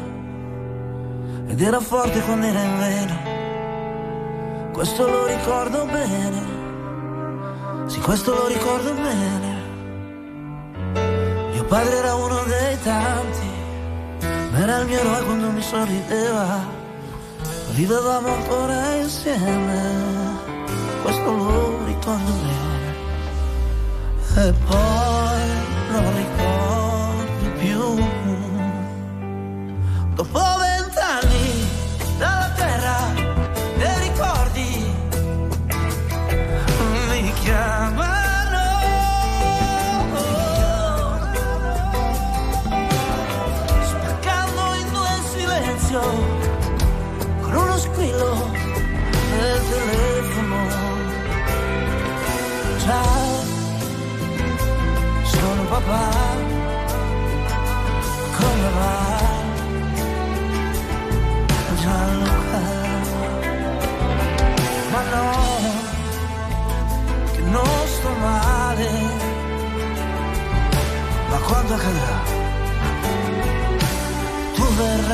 [1.47, 3.17] ed era forte quando era in vena.
[4.73, 6.41] Questo lo ricordo bene.
[7.85, 9.55] Sì, questo lo ricordo bene.
[11.53, 13.56] Mio padre era uno dei tanti,
[14.59, 16.65] era il mio eroe quando mi sorrideva.
[17.71, 20.35] Vivevamo ancora insieme.
[21.03, 22.95] Questo lo ricordo bene.
[24.47, 24.96] E poi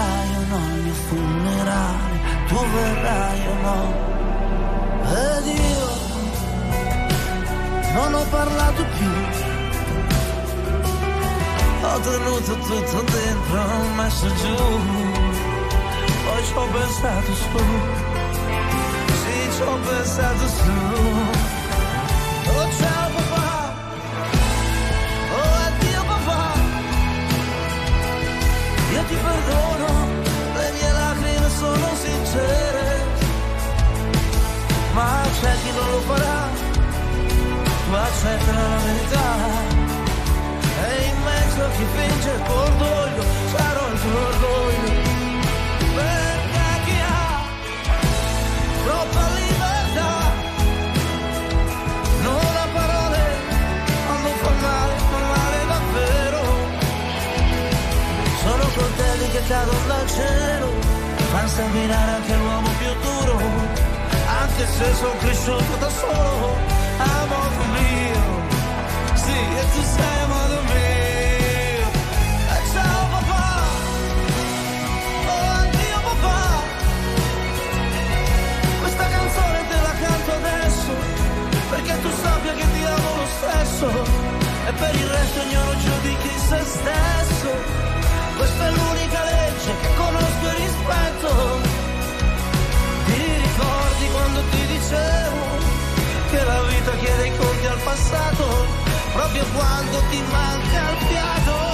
[0.04, 3.80] verrai o no al mio funerale, tu verrai o no?
[5.06, 5.90] Ed io
[7.94, 9.12] non ho parlato più.
[11.86, 14.56] Ho tenuto tutto dentro, ho messo giù.
[16.24, 17.58] Poi ci ho pensato su.
[19.22, 21.43] Sì, ci ho pensato su.
[34.94, 36.74] Ma c'è chi non lo farà
[37.94, 39.30] tu accetta la verità.
[40.86, 43.24] E in mezzo a chi finge il tuo orgoglio
[43.56, 44.92] sarò il tuo orgoglio.
[45.96, 47.42] Perché chi ha
[48.86, 50.14] troppa libertà
[52.22, 53.22] non ha parole
[54.06, 56.42] quando fa male fa male davvero.
[58.44, 60.94] Sono coltelli che cadono dal cielo
[61.34, 62.93] fanno sanguinare anche l'uomo più
[64.54, 66.58] anche se sono cresciuto da solo
[66.98, 68.22] a modo mio,
[69.16, 71.86] sì, e tu sei a modo mio.
[72.54, 73.48] E ciao papà,
[75.26, 76.62] oh addio papà,
[78.82, 80.92] questa canzone te la canto adesso,
[81.72, 83.88] perché tu sappia che ti amo lo stesso,
[84.68, 87.52] e per il resto ognuno giudichi se stesso,
[88.38, 91.73] questa è l'unica legge che conosco e rispetto.
[94.34, 95.46] Quando ti dicevo
[96.32, 98.66] che la vita chiede i conti al passato,
[99.14, 101.73] proprio quando ti manca il fiato.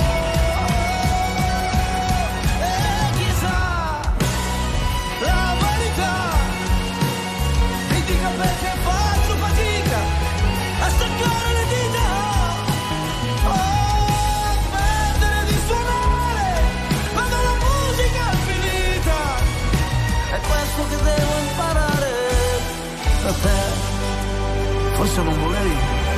[23.30, 24.95] Da te.
[24.95, 25.76] Forse non volevi,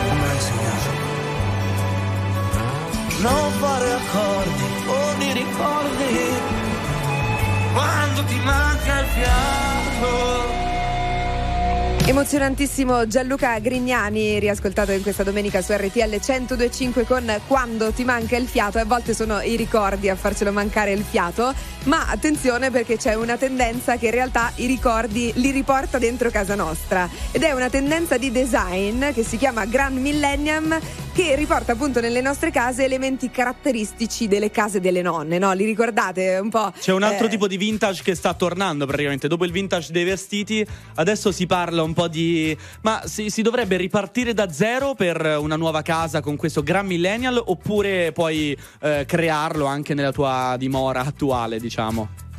[0.08, 0.90] non me l'hai insegnato.
[3.20, 6.30] Non fare accordi con i ricordi
[7.74, 10.62] quando ti manca il fiato.
[12.04, 18.48] Emozionantissimo Gianluca Grignani, riascoltato in questa domenica su RTL 1025 con Quando ti manca il
[18.48, 21.54] fiato, a volte sono i ricordi a farcelo mancare il fiato,
[21.86, 26.56] ma attenzione perché c'è una tendenza che in realtà i ricordi li riporta dentro casa
[26.56, 30.80] nostra ed è una tendenza di design che si chiama Grand Millennium
[31.14, 35.52] che riporta appunto nelle nostre case elementi caratteristici delle case delle nonne, no?
[35.52, 36.72] Li ricordate un po'?
[36.80, 39.28] C'è un altro eh, tipo di vintage che sta tornando praticamente.
[39.28, 42.58] Dopo il vintage dei vestiti, adesso si parla un po' di.
[42.82, 47.42] Ma si, si dovrebbe ripartire da zero per una nuova casa con questo Grand Millennial
[47.44, 51.71] oppure puoi eh, crearlo anche nella tua dimora attuale, diciamo?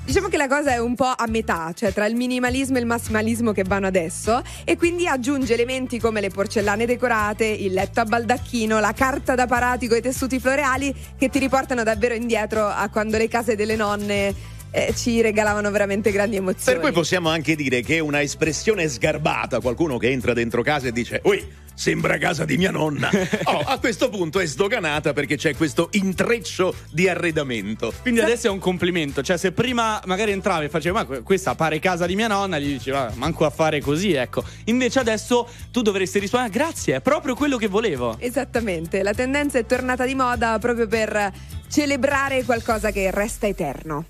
[0.05, 2.87] Diciamo che la cosa è un po' a metà, cioè tra il minimalismo e il
[2.87, 8.05] massimalismo che vanno adesso e quindi aggiunge elementi come le porcellane decorate, il letto a
[8.05, 12.89] baldacchino, la carta da parati con i tessuti floreali che ti riportano davvero indietro a
[12.89, 14.35] quando le case delle nonne
[14.73, 16.79] eh, ci regalavano veramente grandi emozioni.
[16.79, 20.89] Per cui possiamo anche dire che è una espressione sgarbata, qualcuno che entra dentro casa
[20.89, 23.11] e dice Ui, sembra casa di mia nonna.
[23.45, 27.93] Oh, a questo punto è sdoganata perché c'è questo intreccio di arredamento.
[28.03, 29.23] Quindi adesso è un complimento.
[29.23, 32.59] Cioè, se prima magari entravi e facevi, ma que- questa pare casa di mia nonna,
[32.59, 34.45] gli dicevi, "Ah, manco a fare così, ecco.
[34.67, 38.17] Invece adesso tu dovresti rispondere, "Ah, grazie, è proprio quello che volevo.
[38.19, 41.33] Esattamente, la tendenza è tornata di moda proprio per
[41.69, 44.07] celebrare qualcosa che resta eterno.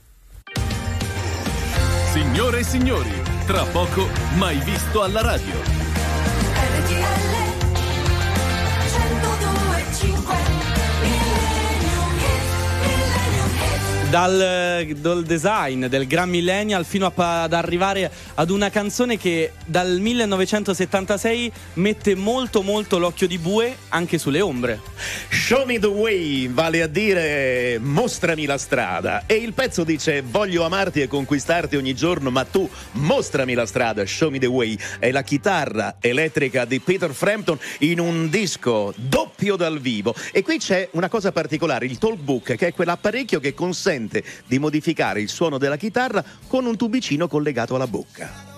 [2.13, 3.11] Signore e signori,
[3.47, 4.07] tra poco
[4.37, 5.82] mai visto alla radio.
[10.25, 10.62] 1025
[14.13, 20.01] Dal, dal design del Grand Millennial fino a ad arrivare ad una canzone che dal
[20.01, 24.81] 1976 mette molto molto l'occhio di bue anche sulle ombre.
[25.31, 29.25] Show me the way, vale a dire mostrami la strada.
[29.25, 34.05] E il pezzo dice voglio amarti e conquistarti ogni giorno, ma tu mostrami la strada,
[34.05, 34.77] show me the way.
[34.99, 40.15] È la chitarra elettrica di Peter Frampton in un disco doppio dal vivo.
[40.33, 44.59] E qui c'è una cosa particolare, il talkbook, che è quell'apparecchio che consente consente di
[44.59, 48.51] modificare il suono della chitarra con un tubicino collegato alla bocca.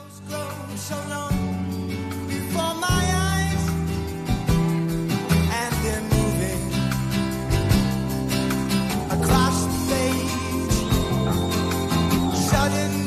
[12.47, 13.05] Suddenly.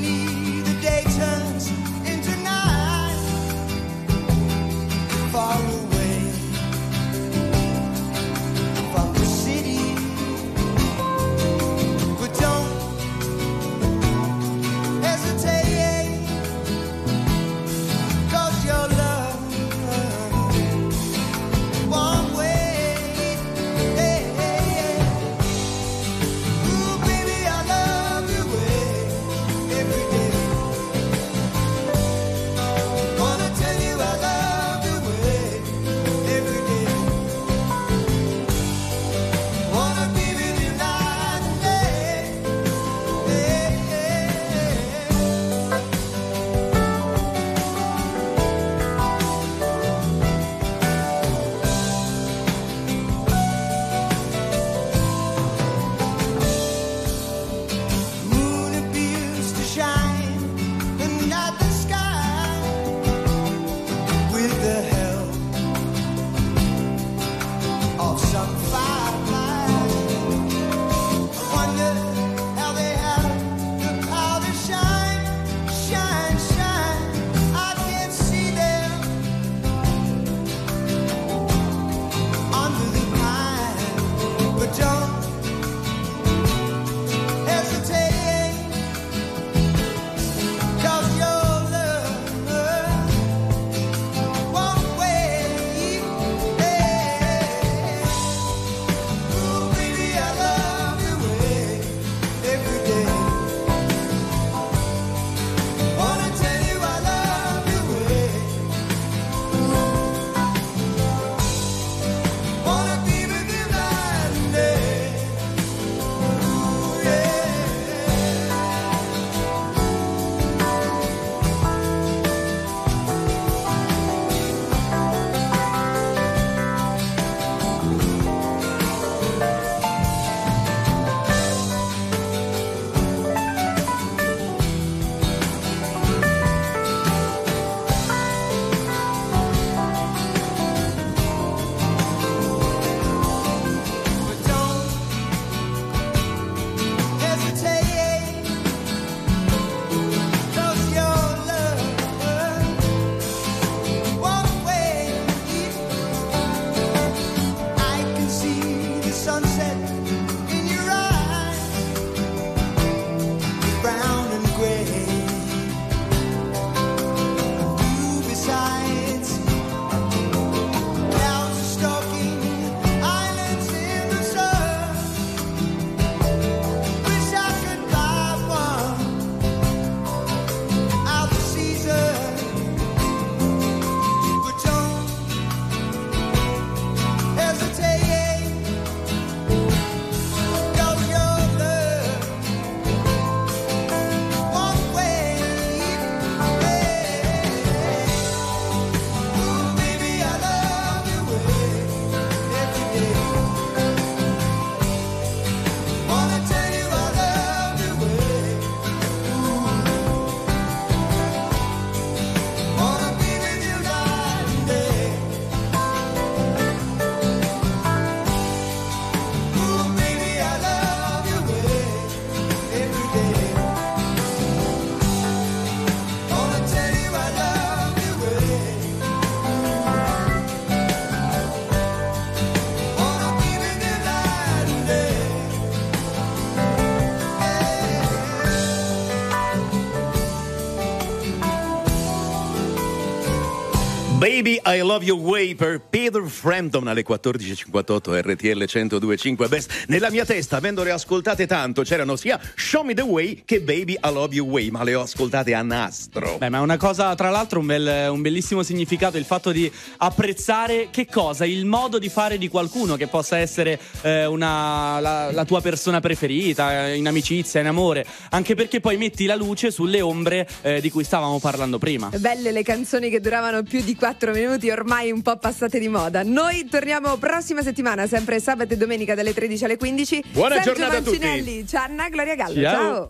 [244.37, 249.85] Baby I Love You Way per Peter Frampton alle 14.58 RTL 102.5 Best.
[249.87, 253.99] Nella mia testa, avendole ascoltate tanto, c'erano sia Show Me the Way che Baby I
[254.03, 256.06] Love You Way, ma le ho ascoltate a nastro.
[256.37, 259.71] Beh, ma è una cosa, tra l'altro, un, bel- un bellissimo significato il fatto di
[259.97, 261.45] apprezzare che cosa?
[261.45, 265.99] Il modo di fare di qualcuno che possa essere eh, una, la, la tua persona
[265.99, 270.79] preferita, eh, in amicizia, in amore, anche perché poi metti la luce sulle ombre eh,
[270.79, 272.09] di cui stavamo parlando prima.
[272.17, 276.21] Belle le canzoni che duravano più di 4 minuti, ormai un po' passate di moda.
[276.23, 280.23] Noi torniamo prossima settimana, sempre sabato e domenica dalle 13 alle 15.
[280.31, 281.17] Buona Sergio giornata a tutti.
[281.17, 282.61] Mancinelli, Gianna, Gloria Gallo.
[282.61, 282.71] Ciao.
[282.71, 283.05] Ciao.